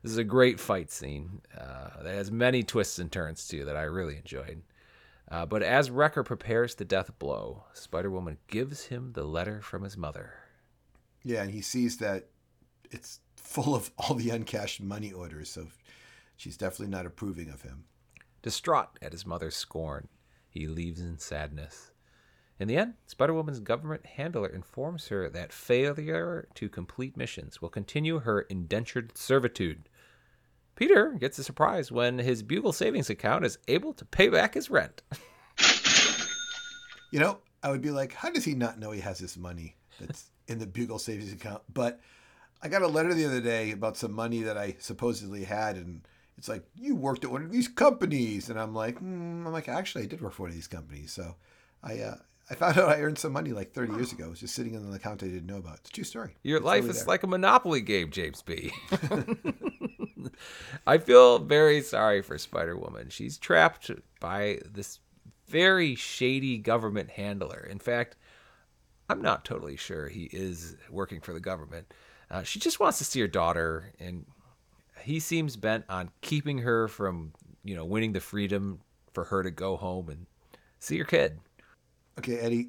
This 0.02 0.12
is 0.12 0.18
a 0.18 0.24
great 0.24 0.58
fight 0.58 0.90
scene 0.90 1.42
uh, 1.56 2.02
that 2.02 2.14
has 2.14 2.30
many 2.30 2.62
twists 2.62 2.98
and 2.98 3.12
turns 3.12 3.46
too 3.46 3.66
that 3.66 3.76
I 3.76 3.82
really 3.82 4.16
enjoyed. 4.16 4.62
Uh, 5.30 5.46
but 5.46 5.62
as 5.62 5.90
Wrecker 5.90 6.24
prepares 6.24 6.74
the 6.74 6.84
death 6.84 7.18
blow, 7.18 7.64
Spider 7.74 8.10
Woman 8.10 8.38
gives 8.48 8.86
him 8.86 9.12
the 9.12 9.24
letter 9.24 9.60
from 9.60 9.84
his 9.84 9.96
mother. 9.96 10.32
yeah, 11.22 11.42
and 11.42 11.50
he 11.50 11.60
sees 11.60 11.98
that 11.98 12.28
it's 12.90 13.20
full 13.36 13.74
of 13.74 13.90
all 13.98 14.14
the 14.16 14.30
uncashed 14.30 14.80
money 14.80 15.12
orders, 15.12 15.50
so 15.50 15.68
she's 16.36 16.56
definitely 16.56 16.88
not 16.88 17.06
approving 17.06 17.50
of 17.50 17.62
him. 17.62 17.84
Distraught 18.42 18.98
at 19.02 19.12
his 19.12 19.26
mother's 19.26 19.54
scorn, 19.54 20.08
he 20.48 20.66
leaves 20.66 21.00
in 21.00 21.18
sadness. 21.18 21.89
In 22.60 22.68
the 22.68 22.76
end, 22.76 22.94
Spider 23.06 23.32
Woman's 23.32 23.58
government 23.58 24.04
handler 24.04 24.46
informs 24.46 25.08
her 25.08 25.30
that 25.30 25.50
failure 25.50 26.46
to 26.54 26.68
complete 26.68 27.16
missions 27.16 27.62
will 27.62 27.70
continue 27.70 28.18
her 28.18 28.42
indentured 28.42 29.16
servitude. 29.16 29.88
Peter 30.76 31.16
gets 31.18 31.38
a 31.38 31.44
surprise 31.44 31.90
when 31.90 32.18
his 32.18 32.42
Bugle 32.42 32.74
savings 32.74 33.08
account 33.08 33.46
is 33.46 33.56
able 33.66 33.94
to 33.94 34.04
pay 34.04 34.28
back 34.28 34.52
his 34.52 34.68
rent. 34.68 35.00
You 37.10 37.18
know, 37.18 37.38
I 37.62 37.70
would 37.70 37.80
be 37.80 37.90
like, 37.90 38.12
how 38.12 38.30
does 38.30 38.44
he 38.44 38.54
not 38.54 38.78
know 38.78 38.90
he 38.90 39.00
has 39.00 39.18
this 39.18 39.38
money 39.38 39.76
that's 39.98 40.30
in 40.46 40.58
the 40.58 40.66
Bugle 40.66 40.98
savings 40.98 41.32
account? 41.32 41.62
But 41.72 41.98
I 42.62 42.68
got 42.68 42.82
a 42.82 42.86
letter 42.86 43.14
the 43.14 43.24
other 43.24 43.40
day 43.40 43.72
about 43.72 43.96
some 43.96 44.12
money 44.12 44.42
that 44.42 44.58
I 44.58 44.76
supposedly 44.78 45.44
had, 45.44 45.76
and 45.76 46.02
it's 46.36 46.48
like 46.48 46.64
you 46.76 46.94
worked 46.94 47.24
at 47.24 47.32
one 47.32 47.42
of 47.42 47.50
these 47.50 47.68
companies, 47.68 48.50
and 48.50 48.60
I'm 48.60 48.74
like, 48.74 48.96
mm, 48.96 49.46
I'm 49.46 49.52
like, 49.52 49.68
actually, 49.68 50.04
I 50.04 50.08
did 50.08 50.20
work 50.20 50.34
for 50.34 50.42
one 50.42 50.50
of 50.50 50.56
these 50.56 50.68
companies, 50.68 51.10
so 51.10 51.36
I 51.82 52.00
uh, 52.00 52.16
I 52.50 52.54
found 52.54 52.78
out 52.78 52.88
I 52.88 53.00
earned 53.00 53.18
some 53.18 53.32
money 53.32 53.52
like 53.52 53.72
30 53.72 53.92
years 53.94 54.12
ago. 54.12 54.26
It 54.26 54.30
was 54.30 54.40
just 54.40 54.54
sitting 54.56 54.74
in 54.74 54.82
an 54.82 54.92
account 54.92 55.22
I 55.22 55.26
didn't 55.26 55.46
know 55.46 55.58
about. 55.58 55.78
It's 55.78 55.90
a 55.90 55.92
true 55.92 56.04
story. 56.04 56.34
Your 56.42 56.56
It's 56.58 56.66
life 56.66 56.78
really 56.82 56.90
is 56.90 56.96
there. 56.98 57.06
like 57.06 57.22
a 57.22 57.28
Monopoly 57.28 57.80
game, 57.80 58.10
James 58.10 58.42
B. 58.42 58.72
I 60.86 60.98
feel 60.98 61.38
very 61.38 61.80
sorry 61.82 62.22
for 62.22 62.36
Spider 62.38 62.76
Woman. 62.76 63.08
She's 63.08 63.38
trapped 63.38 63.90
by 64.20 64.58
this 64.70 64.98
very 65.48 65.94
shady 65.94 66.58
government 66.58 67.10
handler. 67.10 67.66
In 67.70 67.78
fact, 67.78 68.16
I'm 69.08 69.22
not 69.22 69.44
totally 69.44 69.76
sure 69.76 70.08
he 70.08 70.24
is 70.32 70.76
working 70.90 71.20
for 71.20 71.32
the 71.32 71.40
government. 71.40 71.92
Uh, 72.30 72.42
she 72.42 72.58
just 72.60 72.78
wants 72.80 72.98
to 72.98 73.04
see 73.04 73.20
her 73.20 73.26
daughter, 73.28 73.92
and 73.98 74.24
he 75.02 75.18
seems 75.18 75.56
bent 75.56 75.84
on 75.88 76.10
keeping 76.20 76.58
her 76.58 76.86
from, 76.88 77.32
you 77.64 77.74
know, 77.74 77.84
winning 77.84 78.12
the 78.12 78.20
freedom 78.20 78.80
for 79.12 79.24
her 79.24 79.42
to 79.42 79.50
go 79.50 79.76
home 79.76 80.08
and 80.08 80.26
see 80.78 80.98
her 80.98 81.04
kid. 81.04 81.40
Okay, 82.20 82.38
Eddie, 82.38 82.68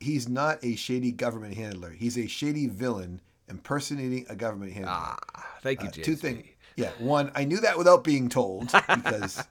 he's 0.00 0.28
not 0.28 0.58
a 0.64 0.74
shady 0.76 1.12
government 1.12 1.54
handler. 1.54 1.90
He's 1.90 2.16
a 2.16 2.26
shady 2.26 2.66
villain, 2.66 3.20
impersonating 3.48 4.24
a 4.28 4.34
government 4.36 4.72
handler. 4.72 4.92
Ah, 4.92 5.18
thank 5.62 5.82
you, 5.82 5.88
Uh, 5.88 5.92
James. 5.92 6.06
two 6.06 6.16
things. 6.16 6.46
Yeah, 6.76 6.90
one, 6.98 7.30
I 7.34 7.44
knew 7.44 7.60
that 7.60 7.76
without 7.76 8.04
being 8.04 8.28
told 8.28 8.70
because 8.72 9.42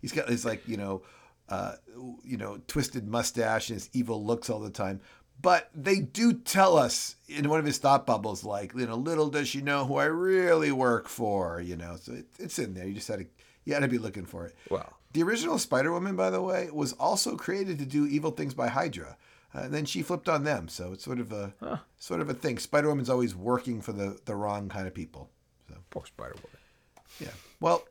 he's 0.00 0.12
got 0.12 0.28
his 0.28 0.44
like 0.44 0.66
you 0.68 0.76
know, 0.76 1.02
uh, 1.48 1.74
you 2.24 2.36
know, 2.36 2.60
twisted 2.68 3.06
mustache 3.08 3.68
and 3.70 3.76
his 3.78 3.90
evil 3.92 4.24
looks 4.24 4.48
all 4.48 4.60
the 4.60 4.70
time. 4.70 5.00
But 5.40 5.70
they 5.74 6.00
do 6.00 6.32
tell 6.32 6.76
us 6.76 7.14
in 7.28 7.48
one 7.48 7.60
of 7.60 7.66
his 7.66 7.78
thought 7.78 8.06
bubbles, 8.06 8.42
like 8.44 8.74
you 8.74 8.86
know, 8.86 8.96
little 8.96 9.28
does 9.28 9.48
she 9.48 9.60
know 9.60 9.84
who 9.84 9.96
I 9.96 10.04
really 10.06 10.72
work 10.72 11.08
for. 11.08 11.60
You 11.60 11.76
know, 11.76 11.96
so 12.00 12.12
it, 12.14 12.26
it's 12.38 12.58
in 12.58 12.74
there. 12.74 12.86
You 12.86 12.94
just 12.94 13.08
had 13.08 13.18
to 13.20 13.26
you 13.64 13.74
had 13.74 13.80
to 13.80 13.88
be 13.88 13.98
looking 13.98 14.24
for 14.24 14.46
it. 14.46 14.54
Well, 14.70 14.92
The 15.12 15.22
original 15.22 15.58
Spider 15.58 15.92
Woman, 15.92 16.16
by 16.16 16.30
the 16.30 16.42
way, 16.42 16.68
was 16.72 16.92
also 16.94 17.36
created 17.36 17.78
to 17.78 17.86
do 17.86 18.06
evil 18.06 18.30
things 18.30 18.54
by 18.54 18.68
Hydra. 18.68 19.16
Uh, 19.54 19.60
and 19.60 19.72
then 19.72 19.86
she 19.86 20.02
flipped 20.02 20.28
on 20.28 20.44
them, 20.44 20.68
so 20.68 20.92
it's 20.92 21.02
sort 21.04 21.18
of 21.18 21.32
a 21.32 21.54
sort 21.96 22.20
of 22.20 22.28
a 22.28 22.34
thing. 22.34 22.58
Spider 22.58 22.88
Woman's 22.88 23.08
always 23.08 23.34
working 23.34 23.80
for 23.80 23.92
the, 23.92 24.18
the 24.26 24.34
wrong 24.34 24.68
kind 24.68 24.86
of 24.86 24.92
people. 24.92 25.30
So 25.68 25.74
poor 25.88 26.04
Spider 26.04 26.34
Woman. 26.34 26.58
yeah. 27.18 27.28
Well, 27.58 27.82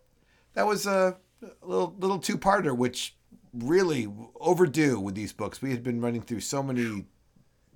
that 0.53 0.67
was 0.67 0.86
a, 0.86 1.17
a 1.41 1.65
little 1.65 1.95
little 1.97 2.19
two 2.19 2.38
parter, 2.38 2.77
which 2.77 3.15
really 3.53 4.07
overdue 4.39 5.00
with 5.00 5.15
these 5.15 5.33
books. 5.33 5.59
We 5.59 5.71
had 5.71 5.83
been 5.83 6.00
running 6.00 6.21
through 6.21 6.41
so 6.41 6.62
many 6.62 7.05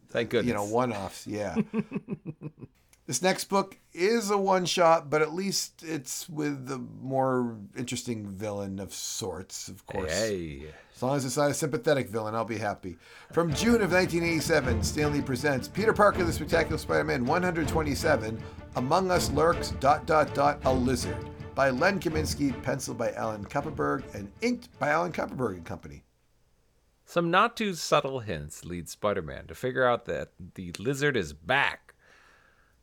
Thank 0.10 0.30
goodness. 0.30 0.48
you 0.50 0.54
know 0.54 0.66
one 0.66 0.94
offs. 0.94 1.26
Yeah. 1.26 1.56
this 3.12 3.22
next 3.22 3.50
book 3.50 3.78
is 3.92 4.32
a 4.32 4.38
one 4.38 4.66
shot, 4.66 5.10
but 5.10 5.22
at 5.22 5.34
least 5.34 5.84
it's 5.84 6.30
with 6.30 6.66
the 6.68 6.78
more 6.78 7.58
interesting 7.76 8.26
villain 8.26 8.80
of 8.80 8.94
sorts, 8.94 9.68
of 9.68 9.86
course. 9.86 10.14
Hey, 10.14 10.68
As 10.96 11.04
long 11.04 11.18
as 11.18 11.26
it's 11.26 11.36
not 11.36 11.52
a 11.52 11.54
sympathetic 11.54 12.08
villain, 12.08 12.36
I'll 12.36 12.46
be 12.46 12.58
happy. 12.58 12.96
From 13.34 13.54
June 13.54 13.82
of 13.82 13.92
1987, 13.92 14.82
Stan 14.82 15.12
Lee 15.12 15.22
presents 15.22 15.68
Peter 15.68 15.92
Parker, 15.92 16.24
the 16.24 16.32
Spectacular 16.32 16.78
Spider-Man 16.78 17.26
127, 17.26 18.42
Among 18.78 19.12
Us 19.12 19.30
Lurks, 19.32 19.72
dot, 19.82 20.06
dot, 20.06 20.34
dot, 20.34 20.62
a 20.64 20.74
Lizard, 20.74 21.18
by 21.54 21.70
Len 21.70 22.00
Kaminski, 22.00 22.64
penciled 22.64 22.98
by 22.98 23.12
Alan 23.12 23.44
Kupperberg, 23.44 24.04
and 24.16 24.32
inked 24.40 24.70
by 24.80 24.88
Alan 24.88 25.12
Kupperberg 25.12 25.56
and 25.56 25.66
Company. 25.66 26.06
some 27.04 27.30
not 27.30 27.58
too 27.58 27.74
subtle 27.74 28.22
hints 28.22 28.64
lead 28.64 28.88
Spider-Man 28.88 29.48
to 29.48 29.54
figure 29.54 29.86
out 29.86 30.06
that 30.06 30.30
the 30.56 30.72
lizard 30.80 31.18
is 31.18 31.34
back. 31.34 31.91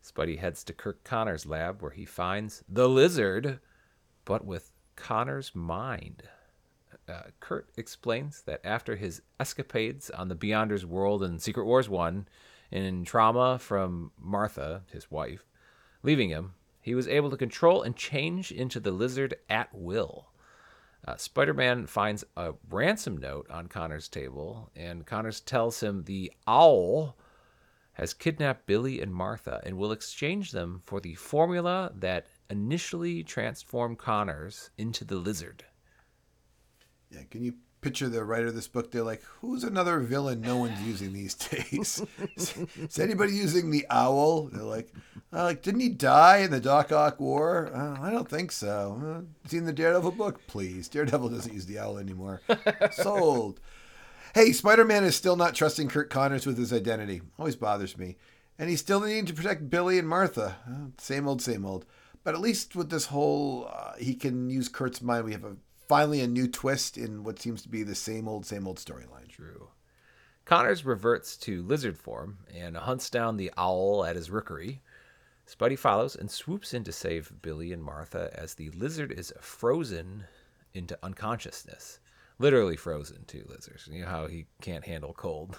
Spidey 0.09 0.39
heads 0.39 0.63
to 0.65 0.73
Kirk 0.73 1.03
Connor's 1.03 1.45
lab 1.45 1.81
where 1.81 1.91
he 1.91 2.05
finds 2.05 2.63
the 2.67 2.89
lizard, 2.89 3.59
but 4.25 4.45
with 4.45 4.71
Connor's 4.95 5.53
mind. 5.53 6.23
Uh, 7.07 7.23
Curt 7.39 7.69
explains 7.77 8.41
that 8.43 8.61
after 8.63 8.95
his 8.95 9.21
escapades 9.39 10.09
on 10.09 10.27
the 10.27 10.35
Beyonders 10.35 10.85
world 10.85 11.23
in 11.23 11.39
Secret 11.39 11.65
Wars 11.65 11.89
1, 11.89 12.27
in 12.71 13.03
trauma 13.03 13.57
from 13.57 14.11
Martha, 14.19 14.83
his 14.91 15.09
wife, 15.09 15.45
leaving 16.03 16.29
him, 16.29 16.53
he 16.81 16.95
was 16.95 17.07
able 17.07 17.29
to 17.29 17.37
control 17.37 17.81
and 17.81 17.95
change 17.95 18.51
into 18.51 18.79
the 18.79 18.91
lizard 18.91 19.35
at 19.49 19.69
will. 19.73 20.29
Uh, 21.07 21.15
Spider 21.17 21.53
Man 21.53 21.87
finds 21.87 22.23
a 22.35 22.53
ransom 22.69 23.17
note 23.17 23.49
on 23.49 23.67
Connor's 23.67 24.07
table, 24.07 24.69
and 24.75 25.05
Connors 25.05 25.39
tells 25.39 25.81
him 25.81 26.03
the 26.03 26.31
owl 26.45 27.15
has 27.99 28.13
kidnapped 28.13 28.65
Billy 28.65 29.01
and 29.01 29.13
Martha 29.13 29.59
and 29.65 29.77
will 29.77 29.91
exchange 29.91 30.51
them 30.51 30.81
for 30.85 31.01
the 31.01 31.15
formula 31.15 31.91
that 31.97 32.27
initially 32.49 33.23
transformed 33.23 33.97
Connors 33.97 34.69
into 34.77 35.03
the 35.03 35.17
lizard. 35.17 35.65
Yeah, 37.11 37.23
can 37.29 37.43
you 37.43 37.55
picture 37.81 38.07
the 38.07 38.23
writer 38.23 38.47
of 38.47 38.55
this 38.55 38.69
book? 38.69 38.89
They're 38.89 39.03
like, 39.03 39.21
who's 39.41 39.65
another 39.65 39.99
villain 39.99 40.39
no 40.39 40.55
one's 40.55 40.81
using 40.81 41.11
these 41.11 41.33
days? 41.35 42.01
is, 42.37 42.55
is 42.77 42.99
anybody 42.99 43.33
using 43.33 43.69
the 43.69 43.85
owl? 43.89 44.43
They're 44.43 44.63
like, 44.63 44.93
uh, 45.33 45.43
like, 45.43 45.61
didn't 45.61 45.81
he 45.81 45.89
die 45.89 46.37
in 46.37 46.51
the 46.51 46.61
Doc 46.61 46.93
Ock 46.93 47.19
War? 47.19 47.69
Uh, 47.73 48.01
I 48.01 48.11
don't 48.11 48.29
think 48.29 48.53
so. 48.53 49.25
Uh, 49.45 49.49
seen 49.49 49.65
the 49.65 49.73
Daredevil 49.73 50.11
book? 50.11 50.39
Please. 50.47 50.87
Daredevil 50.87 51.29
doesn't 51.29 51.53
use 51.53 51.65
the 51.65 51.79
owl 51.79 51.97
anymore. 51.97 52.41
Sold. 52.91 53.59
Hey, 54.35 54.51
Spider 54.51 54.85
Man 54.85 55.03
is 55.03 55.15
still 55.15 55.35
not 55.35 55.55
trusting 55.55 55.89
Curt 55.89 56.11
Connors 56.11 56.45
with 56.45 56.57
his 56.57 56.71
identity. 56.71 57.21
Always 57.39 57.55
bothers 57.55 57.97
me. 57.97 58.17
And 58.59 58.69
he's 58.69 58.79
still 58.79 58.99
needing 58.99 59.25
to 59.25 59.33
protect 59.33 59.71
Billy 59.71 59.97
and 59.97 60.07
Martha. 60.07 60.57
Same 60.99 61.27
old, 61.27 61.41
same 61.41 61.65
old. 61.65 61.85
But 62.23 62.35
at 62.35 62.41
least 62.41 62.75
with 62.75 62.91
this 62.91 63.07
whole, 63.07 63.71
uh, 63.73 63.93
he 63.97 64.13
can 64.13 64.51
use 64.51 64.69
Curt's 64.69 65.01
mind. 65.01 65.25
We 65.25 65.31
have 65.31 65.45
a 65.45 65.55
finally 65.87 66.21
a 66.21 66.27
new 66.27 66.47
twist 66.47 66.95
in 66.95 67.23
what 67.23 67.39
seems 67.39 67.63
to 67.63 67.69
be 67.69 67.81
the 67.81 67.95
same 67.95 68.27
old, 68.27 68.45
same 68.45 68.67
old 68.67 68.77
storyline. 68.77 69.27
True. 69.29 69.69
Connors 70.45 70.85
reverts 70.85 71.35
to 71.37 71.63
lizard 71.63 71.97
form 71.97 72.39
and 72.55 72.77
hunts 72.77 73.09
down 73.09 73.37
the 73.37 73.51
owl 73.57 74.05
at 74.05 74.15
his 74.15 74.29
rookery. 74.29 74.81
Spidey 75.47 75.79
follows 75.79 76.15
and 76.15 76.29
swoops 76.29 76.75
in 76.75 76.83
to 76.83 76.91
save 76.91 77.33
Billy 77.41 77.73
and 77.73 77.83
Martha 77.83 78.29
as 78.33 78.53
the 78.53 78.69
lizard 78.71 79.11
is 79.11 79.33
frozen 79.41 80.25
into 80.75 80.99
unconsciousness. 81.01 81.99
Literally 82.41 82.77
frozen, 82.77 83.25
too, 83.25 83.43
lizards. 83.49 83.89
You 83.91 84.01
know 84.01 84.07
how 84.07 84.27
he 84.27 84.45
can't 84.61 84.85
handle 84.85 85.13
cold. 85.13 85.57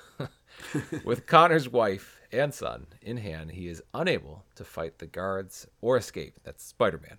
With 1.04 1.26
Connor's 1.26 1.68
wife 1.68 2.18
and 2.32 2.54
son 2.54 2.87
in 3.02 3.18
hand, 3.18 3.50
he 3.50 3.68
is 3.68 3.82
unable 3.92 4.44
to 4.54 4.64
fight 4.64 4.99
the 4.99 5.06
guards 5.06 5.66
or 5.82 5.99
escape. 5.99 6.40
That's 6.42 6.64
Spider 6.64 6.99
Man. 7.02 7.18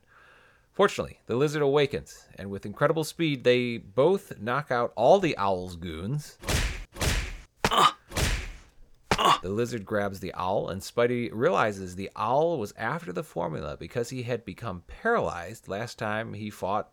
Fortunately, 0.72 1.20
the 1.28 1.36
lizard 1.36 1.62
awakens, 1.62 2.26
and 2.40 2.50
with 2.50 2.66
incredible 2.66 3.04
speed, 3.04 3.44
they 3.44 3.78
both 3.78 4.40
knock 4.40 4.72
out 4.72 4.94
all 4.96 5.20
the 5.20 5.38
owl's 5.38 5.76
goons. 5.76 6.38
The 9.42 9.50
lizard 9.50 9.86
grabs 9.86 10.20
the 10.20 10.34
owl, 10.36 10.70
and 10.70 10.82
Spidey 10.82 11.32
realizes 11.34 11.96
the 11.96 12.12
owl 12.16 12.60
was 12.60 12.74
after 12.78 13.12
the 13.12 13.24
formula 13.24 13.76
because 13.76 14.10
he 14.10 14.22
had 14.24 14.46
become 14.46 14.84
paralyzed 14.86 15.68
last 15.68 15.98
time 15.98 16.34
he 16.34 16.52
fought 16.52 16.92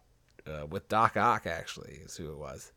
uh, 0.49 0.67
with 0.67 0.89
Doc 0.89 1.17
Ock, 1.17 1.47
actually, 1.47 2.01
is 2.05 2.17
who 2.17 2.31
it 2.31 2.39
was. 2.39 2.73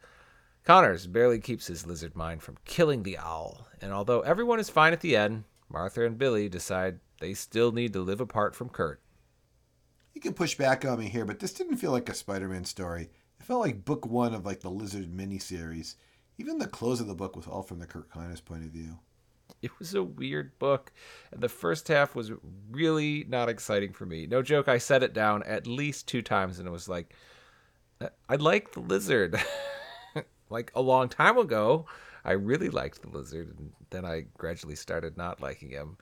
Connors 0.63 1.07
barely 1.07 1.39
keeps 1.39 1.67
his 1.67 1.87
lizard 1.87 2.15
mind 2.15 2.43
from 2.43 2.57
killing 2.65 3.03
the 3.03 3.17
owl, 3.17 3.67
and 3.81 3.91
although 3.91 4.21
everyone 4.21 4.59
is 4.59 4.69
fine 4.69 4.93
at 4.93 5.01
the 5.01 5.15
end, 5.15 5.43
Martha 5.69 6.05
and 6.05 6.17
Billy 6.17 6.49
decide 6.49 6.99
they 7.19 7.33
still 7.33 7.71
need 7.71 7.93
to 7.93 8.01
live 8.01 8.21
apart 8.21 8.55
from 8.55 8.69
Curt. 8.69 9.01
You 10.13 10.21
can 10.21 10.33
push 10.33 10.55
back 10.55 10.85
on 10.85 10.99
me 10.99 11.07
here, 11.07 11.25
but 11.25 11.39
this 11.39 11.53
didn't 11.53 11.77
feel 11.77 11.91
like 11.91 12.09
a 12.09 12.13
Spider-Man 12.13 12.65
story. 12.65 13.09
It 13.39 13.45
felt 13.45 13.61
like 13.61 13.85
book 13.85 14.05
one 14.05 14.35
of 14.35 14.45
like 14.45 14.59
the 14.59 14.69
Lizard 14.69 15.11
miniseries. 15.11 15.95
Even 16.37 16.59
the 16.59 16.67
close 16.67 16.99
of 16.99 17.07
the 17.07 17.15
book 17.15 17.35
was 17.35 17.47
all 17.47 17.63
from 17.63 17.79
the 17.79 17.87
Curt 17.87 18.09
Connors 18.11 18.41
point 18.41 18.63
of 18.63 18.71
view. 18.71 18.99
It 19.61 19.71
was 19.79 19.93
a 19.93 20.03
weird 20.03 20.57
book, 20.59 20.91
and 21.31 21.41
the 21.41 21.49
first 21.49 21.87
half 21.87 22.15
was 22.15 22.31
really 22.71 23.25
not 23.27 23.49
exciting 23.49 23.93
for 23.93 24.05
me. 24.05 24.25
No 24.25 24.41
joke, 24.41 24.67
I 24.67 24.77
set 24.77 25.03
it 25.03 25.13
down 25.13 25.43
at 25.43 25.67
least 25.67 26.07
two 26.07 26.21
times, 26.21 26.59
and 26.59 26.67
it 26.67 26.71
was 26.71 26.89
like, 26.89 27.13
I 28.29 28.35
like 28.35 28.73
the 28.73 28.79
lizard. 28.79 29.39
like 30.49 30.71
a 30.75 30.81
long 30.81 31.09
time 31.09 31.37
ago, 31.37 31.85
I 32.23 32.33
really 32.33 32.69
liked 32.69 33.01
the 33.01 33.09
lizard, 33.09 33.55
and 33.57 33.71
then 33.89 34.05
I 34.05 34.25
gradually 34.37 34.75
started 34.75 35.17
not 35.17 35.41
liking 35.41 35.69
him. 35.69 35.97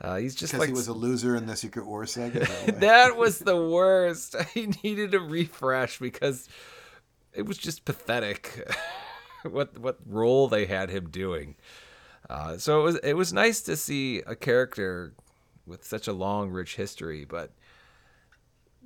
Uh, 0.00 0.16
he's 0.16 0.34
just 0.34 0.52
Because 0.52 0.60
like 0.60 0.68
he 0.68 0.74
was 0.74 0.88
a 0.88 0.94
loser 0.94 1.36
in 1.36 1.46
the 1.46 1.56
Secret 1.56 1.86
War 1.86 2.06
saga. 2.06 2.46
that 2.78 3.16
was 3.16 3.38
the 3.38 3.56
worst. 3.56 4.34
I 4.56 4.72
needed 4.82 5.14
a 5.14 5.20
refresh 5.20 5.98
because 5.98 6.48
it 7.34 7.42
was 7.42 7.58
just 7.58 7.84
pathetic. 7.84 8.66
what 9.42 9.78
what 9.78 9.98
role 10.06 10.48
they 10.48 10.66
had 10.66 10.90
him 10.90 11.10
doing. 11.10 11.56
Uh, 12.28 12.56
so 12.56 12.80
it 12.80 12.84
was 12.84 12.96
it 12.96 13.14
was 13.14 13.32
nice 13.32 13.60
to 13.62 13.76
see 13.76 14.22
a 14.26 14.34
character 14.34 15.12
with 15.66 15.84
such 15.84 16.08
a 16.08 16.12
long, 16.12 16.50
rich 16.50 16.76
history, 16.76 17.24
but 17.24 17.52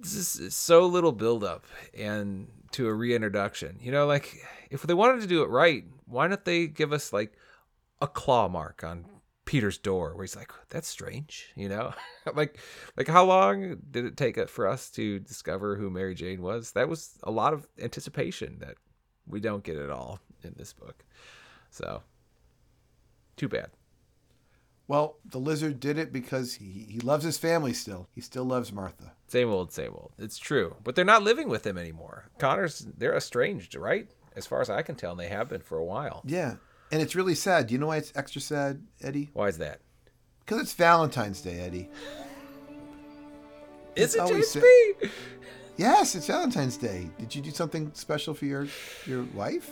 so 0.02 0.86
little 0.86 1.12
buildup 1.12 1.66
and 1.96 2.48
to 2.72 2.88
a 2.88 2.94
reintroduction. 2.94 3.78
You 3.80 3.92
know, 3.92 4.06
like 4.06 4.36
if 4.70 4.82
they 4.82 4.94
wanted 4.94 5.22
to 5.22 5.26
do 5.26 5.42
it 5.42 5.48
right, 5.48 5.84
why 6.06 6.28
don't 6.28 6.44
they 6.44 6.66
give 6.66 6.92
us 6.92 7.12
like 7.12 7.32
a 8.00 8.06
claw 8.06 8.48
mark 8.48 8.82
on 8.84 9.06
Peter's 9.44 9.78
door 9.78 10.14
where 10.14 10.24
he's 10.24 10.36
like, 10.36 10.52
"That's 10.70 10.88
strange," 10.88 11.52
you 11.54 11.68
know, 11.68 11.92
like 12.34 12.58
like 12.96 13.08
how 13.08 13.24
long 13.24 13.78
did 13.90 14.04
it 14.04 14.16
take 14.16 14.48
for 14.48 14.66
us 14.66 14.90
to 14.92 15.20
discover 15.20 15.76
who 15.76 15.90
Mary 15.90 16.14
Jane 16.14 16.42
was? 16.42 16.72
That 16.72 16.88
was 16.88 17.18
a 17.22 17.30
lot 17.30 17.52
of 17.52 17.68
anticipation 17.80 18.58
that 18.60 18.76
we 19.26 19.40
don't 19.40 19.64
get 19.64 19.76
at 19.76 19.90
all 19.90 20.20
in 20.42 20.54
this 20.56 20.72
book. 20.72 21.04
So, 21.70 22.02
too 23.36 23.48
bad. 23.48 23.70
Well, 24.86 25.16
the 25.24 25.38
lizard 25.38 25.80
did 25.80 25.98
it 25.98 26.12
because 26.12 26.54
he, 26.54 26.86
he 26.90 27.00
loves 27.00 27.24
his 27.24 27.38
family 27.38 27.72
still. 27.72 28.08
He 28.14 28.20
still 28.20 28.44
loves 28.44 28.70
Martha. 28.70 29.12
Same 29.34 29.50
old, 29.50 29.72
same 29.72 29.90
old. 29.94 30.12
It's 30.16 30.38
true, 30.38 30.76
but 30.84 30.94
they're 30.94 31.04
not 31.04 31.24
living 31.24 31.48
with 31.48 31.66
him 31.66 31.76
anymore. 31.76 32.26
Connor's 32.38 32.86
they're 32.96 33.16
estranged, 33.16 33.74
right? 33.74 34.08
As 34.36 34.46
far 34.46 34.60
as 34.60 34.70
I 34.70 34.82
can 34.82 34.94
tell, 34.94 35.10
and 35.10 35.18
they 35.18 35.26
have 35.26 35.48
been 35.48 35.60
for 35.60 35.76
a 35.76 35.84
while. 35.84 36.22
Yeah. 36.24 36.54
And 36.92 37.02
it's 37.02 37.16
really 37.16 37.34
sad. 37.34 37.66
Do 37.66 37.74
you 37.74 37.80
know 37.80 37.88
why 37.88 37.96
it's 37.96 38.12
extra 38.14 38.40
sad, 38.40 38.86
Eddie? 39.02 39.30
Why 39.32 39.48
is 39.48 39.58
that? 39.58 39.80
Because 40.38 40.60
it's 40.60 40.72
Valentine's 40.74 41.40
Day, 41.40 41.58
Eddie. 41.58 41.90
Is 43.96 44.14
it 44.14 44.20
always 44.20 44.54
JSP? 44.54 45.10
Yes, 45.78 46.14
it's 46.14 46.28
Valentine's 46.28 46.76
Day. 46.76 47.10
Did 47.18 47.34
you 47.34 47.42
do 47.42 47.50
something 47.50 47.90
special 47.92 48.34
for 48.34 48.44
your 48.44 48.68
your 49.04 49.24
wife? 49.34 49.68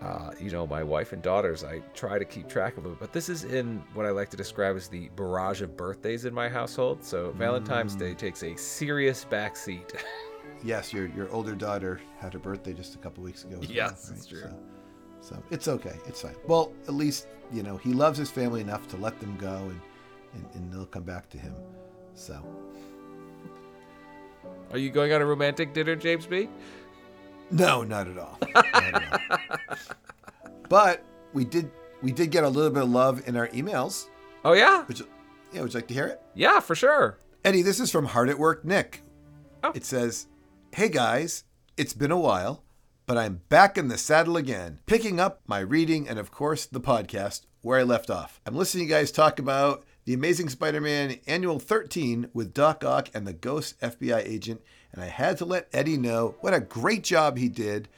Uh, 0.00 0.30
you 0.40 0.50
know, 0.50 0.66
my 0.66 0.82
wife 0.82 1.12
and 1.12 1.20
daughters, 1.22 1.62
I 1.64 1.80
try 1.94 2.18
to 2.18 2.24
keep 2.24 2.48
track 2.48 2.76
of 2.78 2.86
it. 2.86 2.98
But 2.98 3.12
this 3.12 3.28
is 3.28 3.44
in 3.44 3.82
what 3.94 4.06
I 4.06 4.10
like 4.10 4.30
to 4.30 4.36
describe 4.36 4.76
as 4.76 4.88
the 4.88 5.08
barrage 5.16 5.60
of 5.62 5.76
birthdays 5.76 6.24
in 6.24 6.32
my 6.32 6.48
household. 6.48 7.04
So 7.04 7.32
Valentine's 7.32 7.94
Day 7.94 8.14
takes 8.14 8.42
a 8.42 8.56
serious 8.56 9.24
backseat. 9.30 9.94
Yes, 10.62 10.92
your 10.92 11.06
your 11.16 11.30
older 11.30 11.54
daughter 11.54 12.00
had 12.18 12.34
her 12.34 12.38
birthday 12.38 12.74
just 12.74 12.94
a 12.94 12.98
couple 12.98 13.22
weeks 13.24 13.44
ago. 13.44 13.56
well, 13.60 13.70
Yes, 13.70 14.10
it's 14.14 14.26
true. 14.26 14.40
So, 15.22 15.36
so 15.36 15.42
it's 15.50 15.68
okay. 15.68 15.96
It's 16.06 16.20
fine. 16.20 16.34
Well, 16.46 16.72
at 16.86 16.92
least 16.92 17.28
you 17.50 17.62
know 17.62 17.78
he 17.78 17.94
loves 17.94 18.18
his 18.18 18.30
family 18.30 18.60
enough 18.60 18.86
to 18.88 18.98
let 18.98 19.18
them 19.20 19.38
go, 19.38 19.54
and 19.54 19.80
and, 20.34 20.46
and 20.54 20.70
they'll 20.72 20.84
come 20.84 21.04
back 21.04 21.30
to 21.30 21.38
him. 21.38 21.54
So 22.14 22.42
Are 24.70 24.78
you 24.78 24.90
going 24.90 25.12
on 25.14 25.22
a 25.22 25.24
romantic 25.26 25.72
dinner, 25.72 25.96
James 25.96 26.26
B? 26.26 26.48
no, 27.50 27.82
not 27.82 28.06
at 28.06 28.18
all. 28.18 28.38
Not 28.54 28.74
at 28.74 29.12
all. 29.30 29.38
but 30.68 31.04
we 31.32 31.44
did 31.44 31.70
we 32.02 32.12
did 32.12 32.30
get 32.30 32.44
a 32.44 32.48
little 32.48 32.70
bit 32.70 32.82
of 32.82 32.90
love 32.90 33.26
in 33.28 33.36
our 33.36 33.48
emails. 33.48 34.06
Oh 34.44 34.52
yeah, 34.52 34.84
yeah, 35.52 35.62
would 35.62 35.72
you 35.72 35.78
like 35.78 35.88
to 35.88 35.94
hear 35.94 36.06
it? 36.06 36.20
yeah, 36.34 36.60
for 36.60 36.74
sure. 36.74 37.18
Eddie, 37.44 37.62
this 37.62 37.80
is 37.80 37.90
from 37.90 38.06
Hard 38.06 38.28
at 38.28 38.38
Work 38.38 38.64
Nick. 38.64 39.02
Oh. 39.64 39.72
It 39.74 39.84
says, 39.84 40.26
Hey 40.74 40.88
guys, 40.88 41.44
it's 41.76 41.94
been 41.94 42.10
a 42.10 42.18
while, 42.18 42.62
but 43.06 43.16
I'm 43.16 43.40
back 43.48 43.76
in 43.78 43.88
the 43.88 43.98
saddle 43.98 44.36
again, 44.36 44.80
picking 44.86 45.18
up 45.18 45.40
my 45.46 45.60
reading 45.60 46.08
and, 46.08 46.18
of 46.18 46.30
course, 46.30 46.66
the 46.66 46.80
podcast 46.80 47.46
where 47.62 47.78
I 47.78 47.82
left 47.82 48.10
off. 48.10 48.40
I'm 48.46 48.54
listening 48.54 48.86
to 48.86 48.90
you 48.92 48.96
guys 48.98 49.10
talk 49.10 49.38
about 49.38 49.84
The 50.04 50.14
Amazing 50.14 50.48
Spider 50.50 50.80
Man 50.80 51.18
Annual 51.26 51.58
13 51.60 52.30
with 52.32 52.54
Doc 52.54 52.84
Ock 52.84 53.08
and 53.12 53.26
the 53.26 53.32
Ghost 53.32 53.80
FBI 53.80 54.22
agent, 54.26 54.60
and 54.92 55.02
I 55.02 55.06
had 55.06 55.36
to 55.38 55.44
let 55.44 55.68
Eddie 55.72 55.96
know 55.96 56.36
what 56.40 56.54
a 56.54 56.60
great 56.60 57.02
job 57.04 57.36
he 57.36 57.48
did, 57.48 57.88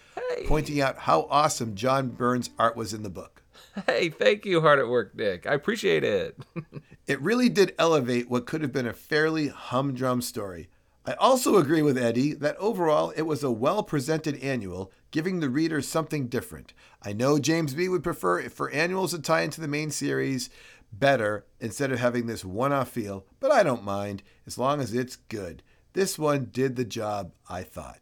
Hey. 0.42 0.48
pointing 0.48 0.80
out 0.80 0.98
how 0.98 1.26
awesome 1.30 1.74
John 1.74 2.08
Byrne's 2.08 2.50
art 2.58 2.76
was 2.76 2.92
in 2.92 3.02
the 3.02 3.10
book. 3.10 3.42
Hey, 3.86 4.10
thank 4.10 4.44
you, 4.44 4.60
hard 4.60 4.78
at 4.78 4.88
work, 4.88 5.14
Nick. 5.14 5.46
I 5.46 5.54
appreciate 5.54 6.04
it. 6.04 6.38
It 7.04 7.20
really 7.20 7.48
did 7.48 7.74
elevate 7.80 8.30
what 8.30 8.46
could 8.46 8.62
have 8.62 8.72
been 8.72 8.86
a 8.86 8.92
fairly 8.92 9.48
humdrum 9.48 10.22
story. 10.22 10.68
I 11.04 11.14
also 11.14 11.56
agree 11.56 11.82
with 11.82 11.98
Eddie 11.98 12.32
that 12.34 12.56
overall 12.58 13.10
it 13.16 13.22
was 13.22 13.42
a 13.42 13.50
well 13.50 13.82
presented 13.82 14.40
annual, 14.40 14.92
giving 15.10 15.40
the 15.40 15.50
reader 15.50 15.82
something 15.82 16.28
different. 16.28 16.72
I 17.02 17.12
know 17.12 17.40
James 17.40 17.74
B 17.74 17.88
would 17.88 18.04
prefer 18.04 18.38
it 18.38 18.52
for 18.52 18.70
annuals 18.70 19.10
to 19.10 19.18
tie 19.18 19.40
into 19.40 19.60
the 19.60 19.66
main 19.66 19.90
series 19.90 20.48
better 20.92 21.44
instead 21.58 21.90
of 21.90 21.98
having 21.98 22.26
this 22.26 22.44
one 22.44 22.72
off 22.72 22.90
feel, 22.90 23.26
but 23.40 23.50
I 23.50 23.64
don't 23.64 23.82
mind 23.82 24.22
as 24.46 24.56
long 24.58 24.80
as 24.80 24.94
it's 24.94 25.16
good. 25.16 25.64
This 25.94 26.18
one 26.20 26.50
did 26.52 26.76
the 26.76 26.84
job, 26.84 27.32
I 27.50 27.64
thought. 27.64 27.98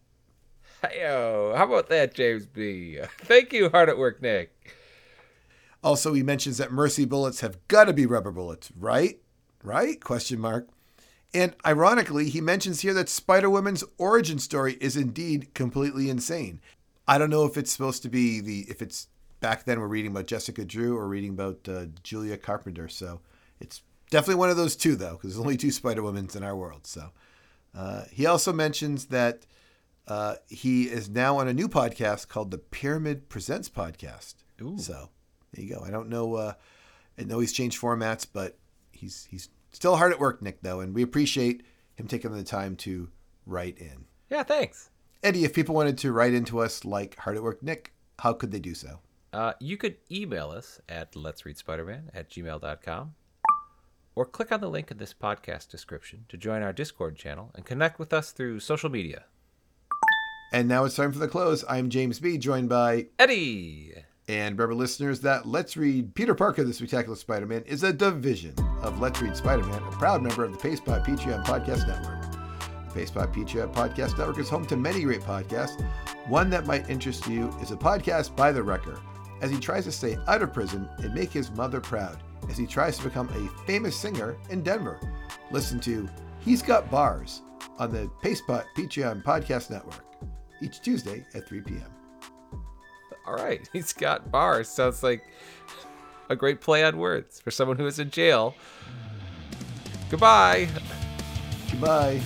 How 1.03 1.65
about 1.65 1.89
that, 1.89 2.15
James 2.15 2.47
B? 2.47 2.99
Thank 3.19 3.53
you, 3.53 3.69
hard 3.69 3.89
at 3.89 3.99
work, 3.99 4.23
Nick. 4.23 4.53
Also, 5.83 6.13
he 6.13 6.23
mentions 6.23 6.59
that 6.59 6.73
mercy 6.73 7.05
bullets 7.05 7.41
have 7.41 7.57
got 7.69 7.85
to 7.85 7.93
be 7.93 8.07
rubber 8.07 8.31
bullets, 8.31 8.71
right? 8.79 9.21
Right? 9.63 10.03
Question 10.03 10.41
mark. 10.41 10.69
And 11.33 11.55
ironically, 11.65 12.29
he 12.29 12.41
mentions 12.41 12.81
here 12.81 12.95
that 12.95 13.09
Spider 13.09 13.49
Woman's 13.49 13.85
origin 13.99 14.39
story 14.39 14.77
is 14.81 14.97
indeed 14.97 15.55
completely 15.55 16.11
insane. 16.11 16.61
I 17.07 17.19
don't 17.19 17.31
know 17.31 17.45
if 17.45 17.57
it's 17.57 17.71
supposed 17.71 18.03
to 18.03 18.09
be 18.09 18.41
the 18.41 18.67
if 18.69 18.83
it's 18.83 19.09
back 19.41 19.65
then 19.65 19.81
we're 19.81 19.87
reading 19.87 20.11
about 20.11 20.27
Jessica 20.27 20.65
Drew 20.65 20.97
or 20.97 21.09
reading 21.09 21.31
about 21.31 21.69
uh, 21.69 21.87
Julia 22.03 22.37
Carpenter. 22.37 22.89
So 22.89 23.21
it's 23.61 23.83
definitely 24.11 24.37
one 24.37 24.51
of 24.51 24.57
those 24.57 24.77
two 24.77 24.97
though, 24.97 25.13
because 25.13 25.35
there's 25.35 25.41
only 25.41 25.57
two 25.57 25.71
Spider 25.71 26.03
Womans 26.03 26.37
in 26.37 26.43
our 26.43 26.57
world. 26.57 26.87
So 26.87 27.11
uh, 27.75 28.05
he 28.11 28.27
also 28.27 28.53
mentions 28.53 29.07
that 29.07 29.47
uh, 30.11 30.35
he 30.49 30.89
is 30.89 31.09
now 31.09 31.39
on 31.39 31.47
a 31.47 31.55
new 31.55 31.69
podcast 31.69 32.27
called 32.27 32.51
the 32.51 32.59
Pyramid 32.59 33.29
Presents 33.29 33.69
podcast. 33.69 34.35
Ooh. 34.61 34.77
So 34.77 35.09
there 35.55 35.65
you 35.65 35.73
go. 35.73 35.85
I 35.87 35.91
don't 35.91 36.09
know. 36.09 36.35
Uh, 36.35 36.55
I 37.17 37.23
know 37.23 37.39
he's 37.39 37.53
changed 37.53 37.81
formats, 37.81 38.27
but 38.31 38.59
he's 38.91 39.29
he's 39.31 39.51
still 39.71 39.97
hard 39.97 40.13
at 40.13 40.19
work, 40.19 40.43
Nick. 40.43 40.63
Though, 40.63 40.81
and 40.81 40.97
we 40.97 41.03
appreciate 41.03 41.63
him 41.95 42.09
taking 42.09 42.33
the 42.33 42.43
time 42.43 42.75
to 42.77 43.09
write 43.47 43.79
in. 43.79 44.05
Yeah, 44.29 44.43
thanks. 44.43 44.91
Eddie, 45.23 45.45
if 45.45 45.55
people 45.55 45.77
wanted 45.77 45.97
to 45.99 46.11
write 46.11 46.35
into 46.35 46.59
us 46.59 46.85
like 46.85 47.17
hard 47.17 47.37
at 47.37 47.43
work, 47.45 47.63
Nick, 47.63 47.93
how 48.19 48.33
could 48.33 48.51
they 48.51 48.59
do 48.59 48.75
so? 48.75 48.99
Uh, 49.33 49.53
you 49.61 49.77
could 49.77 49.97
email 50.11 50.51
us 50.51 50.81
at 50.89 51.15
let's 51.15 51.47
read 51.47 51.57
spider-man 51.57 52.11
at 52.13 52.29
gmail.com 52.31 53.15
or 54.17 54.27
click 54.27 54.51
on 54.51 54.61
the 54.61 54.69
link 54.69 54.91
in 54.91 54.99
this 54.99 55.15
podcast 55.15 55.69
description 55.69 56.25
to 56.29 56.37
join 56.37 56.63
our 56.63 56.73
discord 56.73 57.15
channel 57.15 57.53
and 57.55 57.65
connect 57.65 58.01
with 58.01 58.13
us 58.13 58.33
through 58.33 58.59
social 58.59 58.91
media 58.91 59.27
And 60.53 60.67
now 60.67 60.85
it's 60.85 60.97
time 60.97 61.13
for 61.13 61.21
the 61.21 61.29
close. 61.29 61.65
I'm 61.69 61.91
James 61.91 62.19
B, 62.19 62.37
joined 62.37 62.69
by 62.69 63.07
eddie 63.21 63.93
And 64.27 64.59
remember, 64.59 64.75
listeners, 64.75 65.21
that 65.21 65.47
Let's 65.47 65.77
Read 65.77 66.13
Peter 66.17 66.35
Parker, 66.35 66.65
the 66.65 66.75
Spectacular 66.75 67.17
Spider 67.17 67.47
Man, 67.47 67.63
is 67.67 67.85
a 67.85 67.93
division 67.93 68.55
of 68.83 69.01
Let's 69.01 69.23
Read 69.23 69.37
Spider 69.37 69.63
Man, 69.63 69.81
a 69.81 69.93
proud 69.93 70.23
member 70.23 70.43
of 70.43 70.51
the 70.51 70.59
Pastebot 70.59 71.07
Patreon 71.07 71.45
Podcast 71.45 71.87
Network. 71.87 72.33
The 72.93 73.01
Pastebot 73.01 73.33
Patreon 73.33 73.73
Podcast 73.73 74.19
Network 74.19 74.41
is 74.41 74.49
home 74.49 74.67
to 74.67 74.77
many 74.77 75.03
great 75.03 75.21
podcasts. 75.21 75.81
One 76.27 76.51
that 76.51 76.67
might 76.67 76.91
interest 76.91 77.29
you 77.29 77.49
is 77.63 77.71
a 77.71 77.77
podcast 77.77 78.35
by 78.35 78.51
The 78.51 78.63
Wrecker, 78.65 78.99
as 79.43 79.53
he 79.53 79.61
tries 79.61 79.85
to 79.85 79.93
stay 79.93 80.17
out 80.27 80.43
of 80.43 80.53
prison 80.53 80.89
and 80.99 81.15
make 81.15 81.31
his 81.31 81.53
mother 81.53 81.81
proud, 81.81 82.19
as 82.49 82.59
he 82.59 82.67
tries 82.67 82.99
to 82.99 83.05
become 83.05 83.29
a 83.29 83.67
famous 83.67 83.95
singer 83.95 84.37
in 84.51 84.65
Denver. 84.65 84.99
Listen 85.53 85.79
to 85.81 86.09
He's 86.41 86.61
Got 86.61 86.91
Bars 86.91 87.43
on 87.79 87.93
the 87.93 88.11
Pastebot 88.25 88.65
Patreon 88.77 89.23
Podcast 89.23 89.71
Network 89.71 90.10
each 90.63 90.81
Tuesday 90.81 91.27
at 91.35 91.49
3 91.49 91.61
p.m. 91.63 92.63
all 93.27 93.35
right 93.35 93.69
he's 93.73 93.93
got 93.93 94.31
bars 94.31 94.69
sounds 94.69 95.03
like 95.03 95.25
a 96.29 96.37
great 96.37 96.61
play 96.61 96.85
on 96.85 96.97
words 96.99 97.41
for 97.41 97.51
someone 97.51 97.77
who 97.77 97.87
is 97.87 97.99
in 97.99 98.11
jail 98.11 98.55
goodbye 100.11 100.69
Goodbye. 101.71 102.21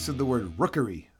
Use 0.00 0.08
of 0.08 0.16
the 0.18 0.24
word 0.24 0.58
rookery. 0.58 1.06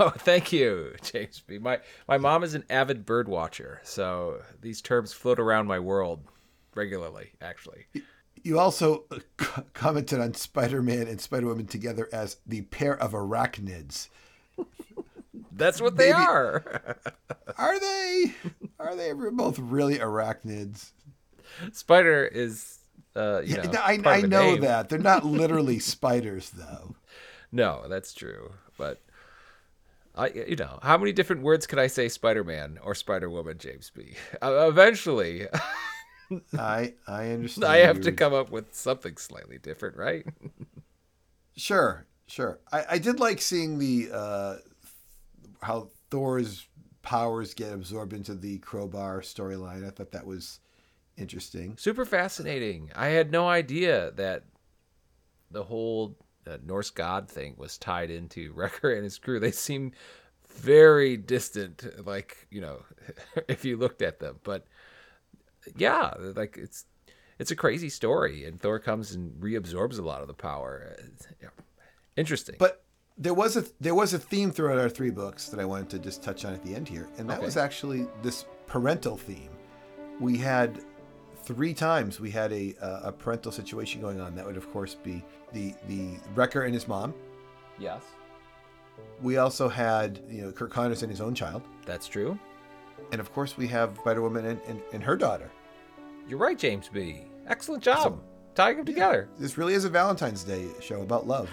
Oh, 0.00 0.10
thank 0.10 0.50
you, 0.52 0.94
James 1.00 1.44
B. 1.46 1.58
My 1.58 1.78
my 2.08 2.18
mom 2.18 2.42
is 2.42 2.54
an 2.54 2.64
avid 2.68 3.06
bird 3.06 3.28
watcher, 3.28 3.80
so 3.84 4.40
these 4.60 4.80
terms 4.82 5.12
float 5.12 5.38
around 5.38 5.68
my 5.68 5.78
world 5.78 6.24
regularly. 6.74 7.30
Actually, 7.40 7.86
You 8.42 8.58
also 8.58 9.04
uh, 9.12 9.18
c- 9.40 9.62
commented 9.74 10.18
on 10.18 10.34
Spider 10.34 10.82
Man 10.82 11.06
and 11.06 11.20
Spider 11.20 11.46
Woman 11.46 11.66
together 11.66 12.08
as 12.12 12.38
the 12.44 12.62
pair 12.62 12.98
of 13.00 13.12
arachnids. 13.12 14.08
that's 15.52 15.80
what 15.80 15.96
they 15.96 16.10
Maybe- 16.10 16.24
are. 16.24 16.96
Are 17.56 17.78
they? 17.78 18.34
Are 18.80 18.96
they 18.96 19.12
both 19.12 19.60
really 19.60 19.98
arachnids? 19.98 20.90
Spider 21.72 22.24
is, 22.24 22.78
uh, 23.14 23.40
you 23.44 23.54
Yeah, 23.56 23.80
I, 23.82 24.00
I 24.04 24.20
know 24.22 24.52
name. 24.54 24.62
that. 24.62 24.88
They're 24.88 24.98
not 24.98 25.24
literally 25.24 25.78
spiders, 25.78 26.50
though. 26.50 26.96
No, 27.56 27.84
that's 27.88 28.12
true, 28.14 28.52
but. 28.76 29.00
I, 30.18 30.28
you 30.28 30.56
know, 30.56 30.78
how 30.82 30.96
many 30.96 31.12
different 31.12 31.42
words 31.42 31.66
can 31.66 31.78
I 31.78 31.88
say 31.88 32.08
Spider-Man 32.08 32.78
or 32.82 32.94
Spider-Woman, 32.94 33.58
James 33.58 33.90
B? 33.94 34.14
Uh, 34.40 34.66
eventually, 34.66 35.46
I 36.58 36.94
I 37.06 37.30
understand. 37.32 37.70
I 37.70 37.78
have 37.78 38.00
to 38.00 38.12
come 38.12 38.32
up 38.32 38.50
with 38.50 38.74
something 38.74 39.18
slightly 39.18 39.58
different, 39.58 39.96
right? 39.96 40.24
Sure, 41.54 42.06
sure. 42.26 42.60
I, 42.72 42.84
I 42.92 42.98
did 42.98 43.20
like 43.20 43.40
seeing 43.42 43.78
the 43.78 44.08
uh, 44.12 44.56
how 45.62 45.90
Thor's 46.10 46.66
powers 47.02 47.54
get 47.54 47.72
absorbed 47.72 48.12
into 48.12 48.34
the 48.34 48.58
crowbar 48.58 49.20
storyline. 49.20 49.86
I 49.86 49.90
thought 49.90 50.12
that 50.12 50.26
was 50.26 50.60
interesting. 51.16 51.76
Super 51.78 52.04
fascinating. 52.04 52.90
I 52.94 53.08
had 53.08 53.30
no 53.30 53.48
idea 53.48 54.12
that 54.16 54.44
the 55.50 55.64
whole 55.64 56.16
uh, 56.46 56.58
Norse 56.64 56.90
god 56.90 57.28
thing 57.28 57.54
was 57.56 57.78
tied 57.78 58.10
into 58.10 58.52
Wrecker 58.54 58.92
and 58.92 59.04
his 59.04 59.18
crew. 59.18 59.40
They 59.40 59.50
seem 59.50 59.92
very 60.48 61.16
distant, 61.16 61.84
like 62.06 62.46
you 62.50 62.60
know, 62.60 62.82
if 63.48 63.64
you 63.64 63.76
looked 63.76 64.02
at 64.02 64.20
them. 64.20 64.38
But 64.42 64.66
yeah, 65.76 66.12
like 66.34 66.56
it's 66.56 66.84
it's 67.38 67.50
a 67.50 67.56
crazy 67.56 67.88
story, 67.88 68.44
and 68.44 68.60
Thor 68.60 68.78
comes 68.78 69.12
and 69.12 69.32
reabsorbs 69.42 69.98
a 69.98 70.02
lot 70.02 70.22
of 70.22 70.28
the 70.28 70.34
power. 70.34 70.96
Yeah, 71.42 71.48
interesting. 72.16 72.56
But 72.58 72.82
there 73.18 73.34
was 73.34 73.56
a 73.56 73.64
there 73.80 73.94
was 73.94 74.14
a 74.14 74.18
theme 74.18 74.50
throughout 74.50 74.78
our 74.78 74.88
three 74.88 75.10
books 75.10 75.48
that 75.48 75.60
I 75.60 75.64
wanted 75.64 75.90
to 75.90 75.98
just 75.98 76.22
touch 76.22 76.44
on 76.44 76.54
at 76.54 76.62
the 76.62 76.74
end 76.74 76.88
here, 76.88 77.08
and 77.18 77.28
that 77.28 77.38
Okay. 77.38 77.46
was 77.46 77.56
actually 77.56 78.06
this 78.22 78.44
parental 78.66 79.16
theme. 79.16 79.50
We 80.20 80.38
had 80.38 80.80
three 81.46 81.72
times 81.72 82.20
we 82.20 82.30
had 82.30 82.52
a 82.52 82.74
uh, 82.80 83.00
a 83.04 83.12
parental 83.12 83.52
situation 83.52 84.00
going 84.00 84.20
on. 84.20 84.34
That 84.34 84.44
would 84.44 84.56
of 84.56 84.70
course 84.72 84.94
be 84.94 85.24
the 85.52 85.74
the 85.88 86.16
wrecker 86.34 86.64
and 86.64 86.74
his 86.74 86.88
mom, 86.88 87.14
yes. 87.78 88.02
We 89.22 89.36
also 89.36 89.68
had, 89.68 90.20
you 90.28 90.42
know, 90.42 90.52
Kirk 90.52 90.70
Connors 90.70 91.02
and 91.02 91.10
his 91.10 91.20
own 91.20 91.34
child. 91.34 91.62
That's 91.84 92.08
true. 92.08 92.38
And 93.12 93.20
of 93.20 93.30
course, 93.32 93.56
we 93.56 93.66
have 93.68 93.96
Spider 93.98 94.22
Woman 94.22 94.46
and, 94.46 94.60
and, 94.66 94.80
and 94.92 95.02
her 95.02 95.16
daughter. 95.16 95.50
You're 96.26 96.38
right, 96.38 96.58
James 96.58 96.88
B. 96.88 97.26
Excellent 97.46 97.82
job 97.82 98.18
tying 98.56 98.78
them 98.78 98.86
together. 98.86 99.28
This 99.38 99.56
really 99.56 99.74
is 99.74 99.84
a 99.84 99.90
Valentine's 99.90 100.42
Day 100.42 100.66
show 100.80 101.02
about 101.02 101.26
love 101.28 101.48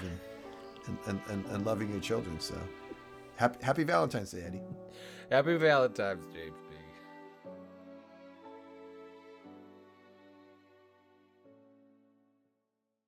and, 0.87 0.97
and, 1.05 1.21
and, 1.27 1.45
and, 1.47 1.65
loving 1.65 1.91
your 1.91 1.99
children. 1.99 2.39
So 2.39 2.55
happy, 3.35 3.63
happy 3.63 3.83
Valentine's 3.83 4.31
Day, 4.31 4.43
Eddie. 4.47 4.61
Happy 5.29 5.57
Valentine's, 5.57 6.25
James. 6.33 6.55